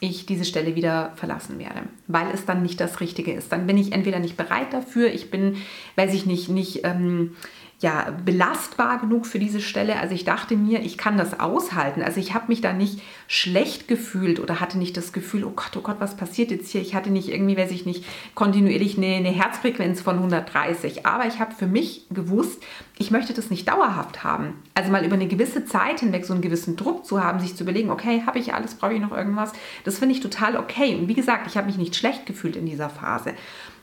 ich 0.00 0.26
diese 0.26 0.44
Stelle 0.44 0.74
wieder 0.74 1.12
verlassen 1.16 1.58
werde, 1.58 1.82
weil 2.06 2.30
es 2.32 2.44
dann 2.44 2.62
nicht 2.62 2.80
das 2.80 3.00
Richtige 3.00 3.32
ist. 3.32 3.50
Dann 3.50 3.66
bin 3.66 3.78
ich 3.78 3.92
entweder 3.92 4.18
nicht 4.18 4.36
bereit 4.36 4.72
dafür, 4.72 5.12
ich 5.12 5.30
bin, 5.30 5.56
weiß 5.96 6.12
ich 6.12 6.26
nicht, 6.26 6.48
nicht 6.48 6.80
ähm, 6.84 7.34
ja, 7.80 8.10
belastbar 8.24 8.98
genug 9.00 9.26
für 9.26 9.38
diese 9.38 9.60
Stelle. 9.60 10.00
Also 10.00 10.14
ich 10.14 10.24
dachte 10.24 10.56
mir, 10.56 10.80
ich 10.80 10.96
kann 10.96 11.18
das 11.18 11.38
aushalten. 11.38 12.00
Also 12.00 12.20
ich 12.20 12.32
habe 12.32 12.46
mich 12.48 12.62
da 12.62 12.72
nicht 12.72 13.02
schlecht 13.28 13.86
gefühlt 13.86 14.40
oder 14.40 14.60
hatte 14.60 14.78
nicht 14.78 14.96
das 14.96 15.12
Gefühl, 15.12 15.44
oh 15.44 15.50
Gott, 15.50 15.76
oh 15.76 15.82
Gott, 15.82 15.96
was 15.98 16.16
passiert 16.16 16.50
jetzt 16.50 16.70
hier? 16.70 16.80
Ich 16.80 16.94
hatte 16.94 17.10
nicht 17.10 17.28
irgendwie, 17.28 17.56
weiß 17.58 17.70
ich 17.72 17.84
nicht, 17.84 18.04
kontinuierlich 18.34 18.96
eine, 18.96 19.16
eine 19.16 19.28
Herzfrequenz 19.28 20.00
von 20.00 20.16
130. 20.16 21.04
Aber 21.04 21.26
ich 21.26 21.38
habe 21.38 21.54
für 21.54 21.66
mich 21.66 22.06
gewusst, 22.10 22.62
ich 22.96 23.10
möchte 23.10 23.34
das 23.34 23.50
nicht 23.50 23.68
dauerhaft 23.68 24.24
haben. 24.24 24.54
Also 24.72 24.90
mal 24.90 25.04
über 25.04 25.16
eine 25.16 25.28
gewisse 25.28 25.66
Zeit 25.66 26.00
hinweg 26.00 26.24
so 26.24 26.32
einen 26.32 26.42
gewissen 26.42 26.76
Druck 26.76 27.04
zu 27.04 27.22
haben, 27.22 27.40
sich 27.40 27.56
zu 27.56 27.64
überlegen, 27.64 27.90
okay, 27.90 28.22
habe 28.24 28.38
ich 28.38 28.54
alles, 28.54 28.76
brauche 28.76 28.94
ich 28.94 29.00
noch 29.00 29.12
irgendwas? 29.12 29.52
Das 29.84 29.98
finde 29.98 30.14
ich 30.14 30.22
total 30.22 30.56
okay. 30.56 30.96
Und 30.96 31.08
wie 31.08 31.14
gesagt, 31.14 31.46
ich 31.46 31.58
habe 31.58 31.66
mich 31.66 31.76
nicht 31.76 31.94
schlecht 31.94 32.24
gefühlt 32.24 32.56
in 32.56 32.64
dieser 32.64 32.88
Phase. 32.88 33.34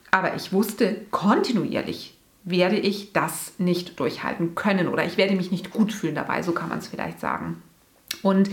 Aber 0.09 0.35
ich 0.35 0.51
wusste 0.51 1.05
kontinuierlich, 1.11 2.17
werde 2.45 2.77
ich 2.77 3.13
das 3.13 3.53
nicht 3.57 3.99
durchhalten 3.99 4.55
können 4.55 4.87
oder 4.87 5.05
ich 5.05 5.17
werde 5.17 5.35
mich 5.35 5.51
nicht 5.51 5.71
gut 5.71 5.93
fühlen 5.93 6.15
dabei, 6.15 6.41
so 6.41 6.51
kann 6.51 6.69
man 6.69 6.79
es 6.79 6.87
vielleicht 6.87 7.19
sagen. 7.19 7.61
Und 8.21 8.49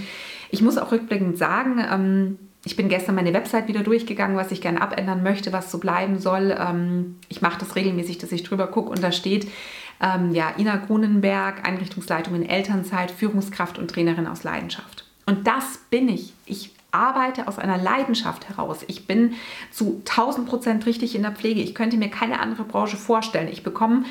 ich 0.51 0.63
muss 0.63 0.79
auch 0.79 0.93
rückblickend 0.93 1.37
sagen, 1.39 1.85
ähm, 1.91 2.39
ich 2.65 2.77
bin 2.77 2.89
gestern 2.89 3.15
meine 3.15 3.33
Website 3.33 3.69
wieder 3.69 3.83
durchgegangen, 3.83 4.37
was 4.37 4.53
ich 4.53 4.61
gerne 4.61 4.83
abändern 4.83 5.23
möchte, 5.23 5.53
was 5.53 5.71
so 5.71 5.79
bleiben 5.79 6.19
soll. 6.19 6.57
Ähm, 6.59 7.17
ich 7.29 7.41
mache 7.41 7.59
das 7.59 7.75
regelmäßig, 7.75 8.19
dass 8.19 8.33
ich 8.33 8.43
drüber 8.43 8.67
gucke 8.67 8.91
und 8.91 9.03
da 9.03 9.13
steht, 9.13 9.49
ähm, 10.01 10.35
ja, 10.35 10.53
Ina 10.59 10.77
Grunenberg, 10.77 11.67
Einrichtungsleitung 11.67 12.35
in 12.35 12.49
Elternzeit, 12.49 13.11
Führungskraft 13.11 13.79
und 13.79 13.91
Trainerin 13.91 14.27
aus 14.27 14.45
Leidenschaft. 14.45 15.07
Und 15.27 15.47
das 15.47 15.79
bin 15.91 16.09
ich. 16.09 16.33
Ich 16.47 16.73
arbeite 16.93 17.49
aus 17.49 17.59
einer 17.59 17.79
Leidenschaft 17.79 18.49
heraus. 18.49 18.85
Ich 18.87 19.07
bin 19.07 19.35
zu 19.71 20.03
1000 20.09 20.49
Prozent 20.49 20.87
richtig 20.87 21.15
in 21.15 21.23
der 21.23 21.33
Pflege. 21.33 21.61
Ich 21.61 21.75
könnte 21.75 21.97
mir 21.97 22.09
keine 22.09 22.41
andere 22.41 22.65
Branche 22.65 22.97
vorstellen. 22.97 23.49
Ich 23.49 23.63
bekomme 23.63 24.05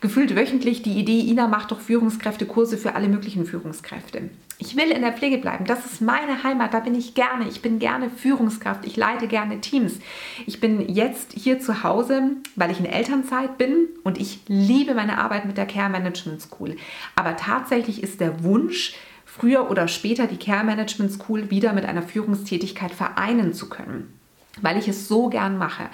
gefühlt 0.00 0.36
wöchentlich 0.36 0.82
die 0.82 0.98
Idee, 0.98 1.20
Ina 1.20 1.48
macht 1.48 1.70
doch 1.70 1.80
Führungskräftekurse 1.80 2.76
für 2.76 2.94
alle 2.94 3.08
möglichen 3.08 3.46
Führungskräfte. 3.46 4.30
Ich 4.58 4.74
will 4.76 4.90
in 4.90 5.02
der 5.02 5.12
Pflege 5.12 5.36
bleiben. 5.36 5.66
Das 5.66 5.84
ist 5.84 6.00
meine 6.00 6.42
Heimat. 6.42 6.72
Da 6.72 6.80
bin 6.80 6.94
ich 6.94 7.14
gerne. 7.14 7.46
Ich 7.48 7.60
bin 7.60 7.78
gerne 7.78 8.08
Führungskraft. 8.08 8.86
Ich 8.86 8.96
leite 8.96 9.28
gerne 9.28 9.60
Teams. 9.60 9.98
Ich 10.46 10.60
bin 10.60 10.88
jetzt 10.88 11.32
hier 11.34 11.60
zu 11.60 11.82
Hause, 11.82 12.30
weil 12.54 12.70
ich 12.70 12.78
in 12.78 12.86
Elternzeit 12.86 13.58
bin 13.58 13.88
und 14.02 14.18
ich 14.18 14.40
liebe 14.48 14.94
meine 14.94 15.18
Arbeit 15.18 15.44
mit 15.44 15.58
der 15.58 15.66
Care 15.66 15.90
Management 15.90 16.40
School. 16.40 16.76
Aber 17.16 17.36
tatsächlich 17.36 18.02
ist 18.02 18.20
der 18.20 18.44
Wunsch, 18.44 18.94
früher 19.38 19.70
oder 19.70 19.88
später 19.88 20.26
die 20.26 20.38
Care 20.38 20.64
Management 20.64 21.12
School 21.12 21.50
wieder 21.50 21.72
mit 21.72 21.84
einer 21.84 22.02
Führungstätigkeit 22.02 22.92
vereinen 22.92 23.52
zu 23.52 23.68
können, 23.68 24.18
weil 24.62 24.78
ich 24.78 24.88
es 24.88 25.08
so 25.08 25.28
gern 25.28 25.58
mache. 25.58 25.84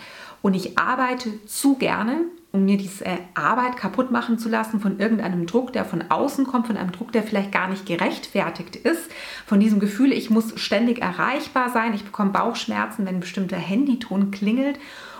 Und 0.42 0.54
ich 0.54 0.78
arbeite 0.78 1.44
zu 1.46 1.76
gerne, 1.76 2.24
um 2.50 2.64
mir 2.64 2.76
diese 2.76 3.06
Arbeit 3.34 3.76
kaputt 3.76 4.10
machen 4.10 4.38
zu 4.38 4.48
lassen 4.48 4.80
von 4.80 4.98
irgendeinem 4.98 5.46
Druck, 5.46 5.72
der 5.72 5.84
von 5.84 6.04
außen 6.10 6.46
kommt, 6.46 6.66
von 6.66 6.76
einem 6.76 6.92
Druck, 6.92 7.12
der 7.12 7.22
vielleicht 7.22 7.52
gar 7.52 7.68
nicht 7.68 7.86
gerechtfertigt 7.86 8.76
ist, 8.76 9.10
von 9.46 9.58
diesem 9.58 9.80
Gefühl, 9.80 10.12
ich 10.12 10.30
muss 10.30 10.60
ständig 10.60 11.00
erreichbar 11.00 11.70
sein, 11.70 11.94
ich 11.94 12.04
bekomme 12.04 12.30
Bauchschmerzen, 12.30 13.06
wenn 13.06 13.16
ein 13.16 13.20
bestimmter 13.20 13.56
Handyton 13.56 14.30
klingelt 14.30 14.78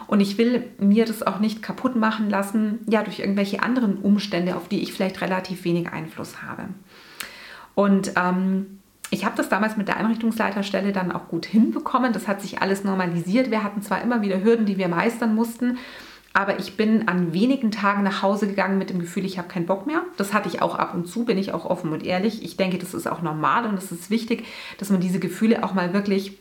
und 0.08 0.20
ich 0.20 0.37
will 0.37 0.68
mir 0.78 1.06
das 1.06 1.22
auch 1.22 1.38
nicht 1.38 1.62
kaputt 1.62 1.96
machen 1.96 2.28
lassen, 2.28 2.80
ja, 2.88 3.02
durch 3.02 3.20
irgendwelche 3.20 3.62
anderen 3.62 3.96
Umstände, 3.96 4.56
auf 4.56 4.68
die 4.68 4.82
ich 4.82 4.92
vielleicht 4.92 5.22
relativ 5.22 5.64
wenig 5.64 5.88
Einfluss 5.88 6.42
habe. 6.42 6.64
Und 7.74 8.12
ähm, 8.16 8.78
ich 9.11 9.24
habe 9.24 9.37
das 9.37 9.48
damals 9.48 9.76
mit 9.76 9.88
der 9.88 9.98
Einrichtungsleiterstelle 9.98 10.92
dann 10.92 11.12
auch 11.12 11.28
gut 11.28 11.46
hinbekommen. 11.46 12.12
Das 12.12 12.28
hat 12.28 12.40
sich 12.40 12.62
alles 12.62 12.85
normalisiert. 12.85 13.50
Wir 13.50 13.62
hatten 13.62 13.82
zwar 13.82 14.00
immer 14.02 14.22
wieder 14.22 14.42
Hürden, 14.42 14.66
die 14.66 14.78
wir 14.78 14.88
meistern 14.88 15.35
mussten, 15.35 15.78
aber 16.35 16.58
ich 16.58 16.78
bin 16.78 17.08
an 17.08 17.35
wenigen 17.35 17.70
Tagen 17.70 18.02
nach 18.02 18.22
Hause 18.22 18.46
gegangen 18.46 18.78
mit 18.78 18.88
dem 18.88 19.00
Gefühl, 19.00 19.26
ich 19.26 19.37
habe 19.37 19.48
keinen 19.48 19.66
Bock 19.66 19.87
mehr. 19.87 20.02
Das 20.16 20.32
hatte 20.32 20.48
ich 20.48 20.62
auch 20.62 20.76
ab 20.76 20.94
und 20.94 21.06
zu, 21.06 21.26
bin 21.26 21.37
ich 21.37 21.52
auch 21.52 21.66
offen 21.66 21.92
und 21.92 22.04
ehrlich. 22.04 22.42
Ich 22.42 22.56
denke, 22.56 22.78
das 22.78 22.94
ist 22.94 23.06
auch 23.06 23.20
normal 23.20 23.66
und 23.66 23.76
es 23.76 23.92
ist 23.92 24.08
wichtig, 24.08 24.46
dass 24.78 24.88
man 24.88 25.00
diese 25.00 25.18
Gefühle 25.18 25.62
auch 25.62 25.74
mal 25.74 25.92
wirklich 25.92 26.38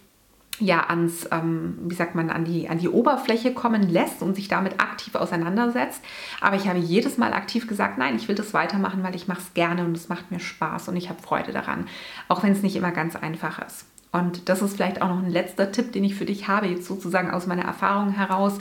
ja 0.60 0.88
ans, 0.90 1.28
ähm, 1.32 1.78
wie 1.84 1.96
sagt 1.96 2.16
man, 2.16 2.30
an 2.30 2.46
die, 2.46 2.70
an 2.70 2.78
die 2.78 2.90
Oberfläche 2.90 3.54
kommen 3.54 3.90
lässt 3.90 4.22
und 4.22 4.36
sich 4.36 4.48
damit 4.48 4.80
aktiv 4.80 5.16
auseinandersetzt. 5.16 6.04
Aber 6.40 6.56
ich 6.56 6.68
habe 6.68 6.80
jedes 6.80 7.18
Mal 7.18 7.34
aktiv 7.34 7.68
gesagt, 7.68 7.98
nein, 7.98 8.16
ich 8.16 8.28
will 8.28 8.36
das 8.36 8.54
weitermachen, 8.54 9.04
weil 9.04 9.16
ich 9.16 9.28
mache 9.28 9.42
es 9.42 9.54
gerne 9.54 9.86
und 9.86 9.96
es 9.96 10.10
macht 10.10 10.32
mir 10.32 10.40
Spaß 10.40 10.90
und 10.90 10.96
ich 10.96 11.10
habe 11.10 11.22
Freude 11.22 11.52
daran, 11.52 11.88
auch 12.28 12.44
wenn 12.44 12.52
es 12.52 12.62
nicht 12.62 12.76
immer 12.76 12.92
ganz 12.92 13.16
einfach 13.16 13.66
ist. 13.66 13.86
Und 14.12 14.50
das 14.50 14.62
ist 14.62 14.76
vielleicht 14.76 15.02
auch 15.02 15.08
noch 15.08 15.24
ein 15.24 15.32
letzter 15.32 15.72
Tipp, 15.72 15.94
den 15.94 16.04
ich 16.04 16.16
für 16.16 16.26
dich 16.26 16.48
habe, 16.48 16.68
jetzt 16.68 16.86
sozusagen 16.86 17.32
aus 17.32 17.48
meiner 17.48 17.64
Erfahrung 17.64 18.12
heraus. 18.12 18.58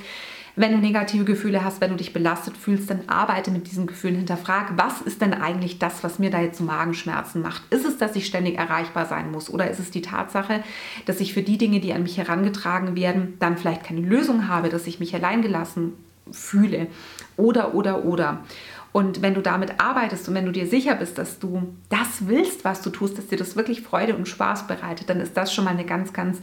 Wenn 0.56 0.72
du 0.72 0.78
negative 0.78 1.24
Gefühle 1.24 1.64
hast, 1.64 1.80
wenn 1.80 1.90
du 1.90 1.96
dich 1.96 2.12
belastet 2.12 2.56
fühlst, 2.56 2.90
dann 2.90 3.08
arbeite 3.08 3.50
mit 3.50 3.66
diesen 3.68 3.86
Gefühlen. 3.86 4.16
Hinterfrag, 4.16 4.72
was 4.76 5.00
ist 5.00 5.20
denn 5.20 5.34
eigentlich 5.34 5.78
das, 5.78 6.02
was 6.02 6.18
mir 6.18 6.30
da 6.30 6.40
jetzt 6.40 6.58
so 6.58 6.64
Magenschmerzen 6.64 7.42
macht? 7.42 7.62
Ist 7.72 7.86
es, 7.86 7.98
dass 7.98 8.16
ich 8.16 8.26
ständig 8.26 8.58
erreichbar 8.58 9.06
sein 9.06 9.30
muss? 9.30 9.50
Oder 9.50 9.70
ist 9.70 9.78
es 9.78 9.90
die 9.90 10.02
Tatsache, 10.02 10.62
dass 11.06 11.20
ich 11.20 11.32
für 11.32 11.42
die 11.42 11.58
Dinge, 11.58 11.80
die 11.80 11.92
an 11.92 12.02
mich 12.02 12.18
herangetragen 12.18 12.96
werden, 12.96 13.34
dann 13.38 13.56
vielleicht 13.56 13.84
keine 13.84 14.00
Lösung 14.00 14.48
habe, 14.48 14.68
dass 14.68 14.86
ich 14.86 15.00
mich 15.00 15.14
alleingelassen 15.14 15.92
fühle? 16.30 16.88
Oder, 17.36 17.74
oder, 17.74 18.04
oder. 18.04 18.44
Und 18.92 19.22
wenn 19.22 19.34
du 19.34 19.40
damit 19.40 19.80
arbeitest 19.80 20.28
und 20.28 20.34
wenn 20.34 20.46
du 20.46 20.52
dir 20.52 20.66
sicher 20.66 20.96
bist, 20.96 21.16
dass 21.16 21.38
du 21.38 21.74
das 21.88 22.26
willst, 22.26 22.64
was 22.64 22.82
du 22.82 22.90
tust, 22.90 23.18
dass 23.18 23.28
dir 23.28 23.38
das 23.38 23.54
wirklich 23.54 23.82
Freude 23.82 24.16
und 24.16 24.26
Spaß 24.26 24.66
bereitet, 24.66 25.08
dann 25.08 25.20
ist 25.20 25.36
das 25.36 25.54
schon 25.54 25.64
mal 25.64 25.70
eine 25.70 25.84
ganz, 25.84 26.12
ganz 26.12 26.40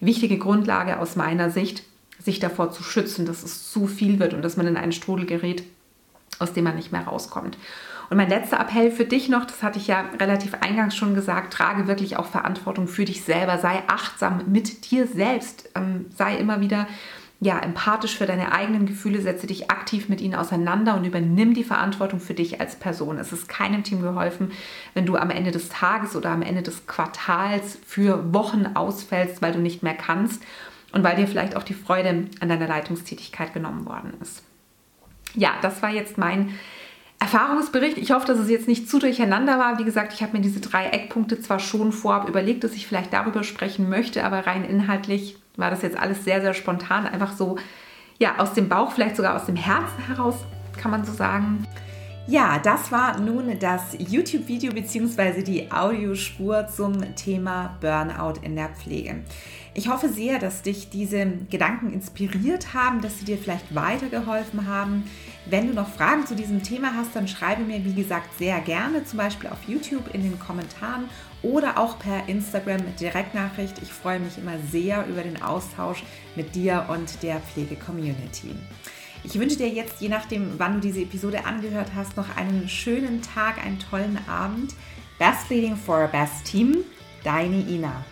wichtige 0.00 0.38
Grundlage 0.38 0.98
aus 0.98 1.16
meiner 1.16 1.50
Sicht, 1.50 1.82
sich 2.22 2.38
davor 2.38 2.70
zu 2.70 2.82
schützen, 2.82 3.26
dass 3.26 3.42
es 3.42 3.70
zu 3.70 3.86
viel 3.86 4.18
wird 4.18 4.34
und 4.34 4.42
dass 4.42 4.56
man 4.56 4.66
in 4.66 4.76
einen 4.76 4.92
Strudel 4.92 5.26
gerät, 5.26 5.64
aus 6.38 6.52
dem 6.52 6.64
man 6.64 6.76
nicht 6.76 6.92
mehr 6.92 7.04
rauskommt. 7.04 7.56
Und 8.10 8.16
mein 8.16 8.28
letzter 8.28 8.58
Appell 8.58 8.90
für 8.90 9.04
dich 9.04 9.28
noch, 9.28 9.44
das 9.44 9.62
hatte 9.62 9.78
ich 9.78 9.86
ja 9.86 10.04
relativ 10.18 10.54
eingangs 10.54 10.96
schon 10.96 11.14
gesagt, 11.14 11.52
trage 11.52 11.86
wirklich 11.86 12.16
auch 12.16 12.26
Verantwortung 12.26 12.88
für 12.88 13.04
dich 13.04 13.22
selber, 13.22 13.58
sei 13.58 13.82
achtsam 13.86 14.42
mit 14.48 14.90
dir 14.90 15.06
selbst, 15.06 15.70
ähm, 15.76 16.06
sei 16.16 16.36
immer 16.36 16.60
wieder 16.60 16.88
ja, 17.42 17.58
empathisch 17.58 18.18
für 18.18 18.26
deine 18.26 18.52
eigenen 18.52 18.84
Gefühle, 18.84 19.22
setze 19.22 19.46
dich 19.46 19.70
aktiv 19.70 20.10
mit 20.10 20.20
ihnen 20.20 20.34
auseinander 20.34 20.94
und 20.94 21.04
übernimm 21.04 21.54
die 21.54 21.64
Verantwortung 21.64 22.20
für 22.20 22.34
dich 22.34 22.60
als 22.60 22.76
Person. 22.76 23.16
Es 23.16 23.32
ist 23.32 23.48
keinem 23.48 23.82
Team 23.82 24.02
geholfen, 24.02 24.52
wenn 24.92 25.06
du 25.06 25.16
am 25.16 25.30
Ende 25.30 25.50
des 25.50 25.70
Tages 25.70 26.16
oder 26.16 26.30
am 26.30 26.42
Ende 26.42 26.62
des 26.62 26.86
Quartals 26.86 27.78
für 27.86 28.34
Wochen 28.34 28.66
ausfällst, 28.74 29.40
weil 29.40 29.52
du 29.52 29.58
nicht 29.58 29.82
mehr 29.82 29.94
kannst 29.94 30.42
und 30.92 31.04
weil 31.04 31.16
dir 31.16 31.26
vielleicht 31.26 31.56
auch 31.56 31.62
die 31.62 31.74
Freude 31.74 32.26
an 32.40 32.48
deiner 32.48 32.68
Leitungstätigkeit 32.68 33.52
genommen 33.52 33.86
worden 33.86 34.14
ist. 34.20 34.42
Ja, 35.34 35.52
das 35.62 35.82
war 35.82 35.90
jetzt 35.90 36.18
mein 36.18 36.54
Erfahrungsbericht. 37.20 37.98
Ich 37.98 38.12
hoffe, 38.12 38.26
dass 38.26 38.38
es 38.38 38.48
jetzt 38.48 38.66
nicht 38.66 38.88
zu 38.88 38.98
durcheinander 38.98 39.58
war. 39.58 39.78
Wie 39.78 39.84
gesagt, 39.84 40.14
ich 40.14 40.22
habe 40.22 40.36
mir 40.36 40.42
diese 40.42 40.60
drei 40.60 40.86
Eckpunkte 40.86 41.40
zwar 41.40 41.58
schon 41.58 41.92
vorab 41.92 42.28
überlegt, 42.28 42.64
dass 42.64 42.72
ich 42.72 42.86
vielleicht 42.86 43.12
darüber 43.12 43.44
sprechen 43.44 43.88
möchte, 43.88 44.24
aber 44.24 44.46
rein 44.46 44.64
inhaltlich 44.64 45.36
war 45.56 45.70
das 45.70 45.82
jetzt 45.82 45.98
alles 45.98 46.24
sehr, 46.24 46.40
sehr 46.40 46.54
spontan, 46.54 47.06
einfach 47.06 47.32
so 47.32 47.58
ja, 48.18 48.38
aus 48.38 48.54
dem 48.54 48.68
Bauch, 48.68 48.92
vielleicht 48.92 49.16
sogar 49.16 49.36
aus 49.36 49.46
dem 49.46 49.56
Herzen 49.56 49.98
heraus, 50.06 50.36
kann 50.76 50.90
man 50.90 51.04
so 51.04 51.12
sagen. 51.12 51.66
Ja, 52.26 52.58
das 52.58 52.92
war 52.92 53.18
nun 53.18 53.58
das 53.58 53.96
YouTube-Video 53.98 54.72
bzw. 54.72 55.42
die 55.42 55.72
Audiospur 55.72 56.68
zum 56.68 57.16
Thema 57.16 57.76
Burnout 57.80 58.40
in 58.42 58.56
der 58.56 58.68
Pflege. 58.68 59.24
Ich 59.72 59.88
hoffe 59.88 60.08
sehr, 60.08 60.40
dass 60.40 60.62
dich 60.62 60.90
diese 60.90 61.26
Gedanken 61.48 61.92
inspiriert 61.92 62.74
haben, 62.74 63.00
dass 63.00 63.20
sie 63.20 63.24
dir 63.24 63.38
vielleicht 63.38 63.72
weitergeholfen 63.72 64.66
haben. 64.66 65.04
Wenn 65.46 65.68
du 65.68 65.74
noch 65.74 65.88
Fragen 65.88 66.26
zu 66.26 66.34
diesem 66.34 66.62
Thema 66.62 66.94
hast, 66.96 67.14
dann 67.14 67.28
schreibe 67.28 67.62
mir, 67.62 67.84
wie 67.84 67.94
gesagt, 67.94 68.36
sehr 68.36 68.60
gerne, 68.60 69.04
zum 69.04 69.18
Beispiel 69.18 69.48
auf 69.48 69.58
YouTube 69.68 70.12
in 70.12 70.22
den 70.22 70.38
Kommentaren 70.40 71.08
oder 71.42 71.78
auch 71.78 71.98
per 72.00 72.28
Instagram 72.28 72.84
mit 72.84 72.98
Direktnachricht. 72.98 73.76
Ich 73.80 73.92
freue 73.92 74.18
mich 74.18 74.38
immer 74.38 74.58
sehr 74.70 75.06
über 75.06 75.22
den 75.22 75.40
Austausch 75.40 76.02
mit 76.34 76.54
dir 76.56 76.86
und 76.88 77.22
der 77.22 77.40
Pflege-Community. 77.40 78.56
Ich 79.22 79.38
wünsche 79.38 79.56
dir 79.56 79.68
jetzt, 79.68 80.00
je 80.00 80.08
nachdem, 80.08 80.58
wann 80.58 80.74
du 80.74 80.80
diese 80.80 81.02
Episode 81.02 81.44
angehört 81.44 81.92
hast, 81.94 82.16
noch 82.16 82.36
einen 82.36 82.68
schönen 82.68 83.22
Tag, 83.22 83.64
einen 83.64 83.78
tollen 83.78 84.18
Abend. 84.28 84.74
Best 85.18 85.48
Leading 85.48 85.76
for 85.76 85.98
a 85.98 86.06
Best 86.06 86.44
Team, 86.44 86.78
deine 87.22 87.60
Ina. 87.60 88.04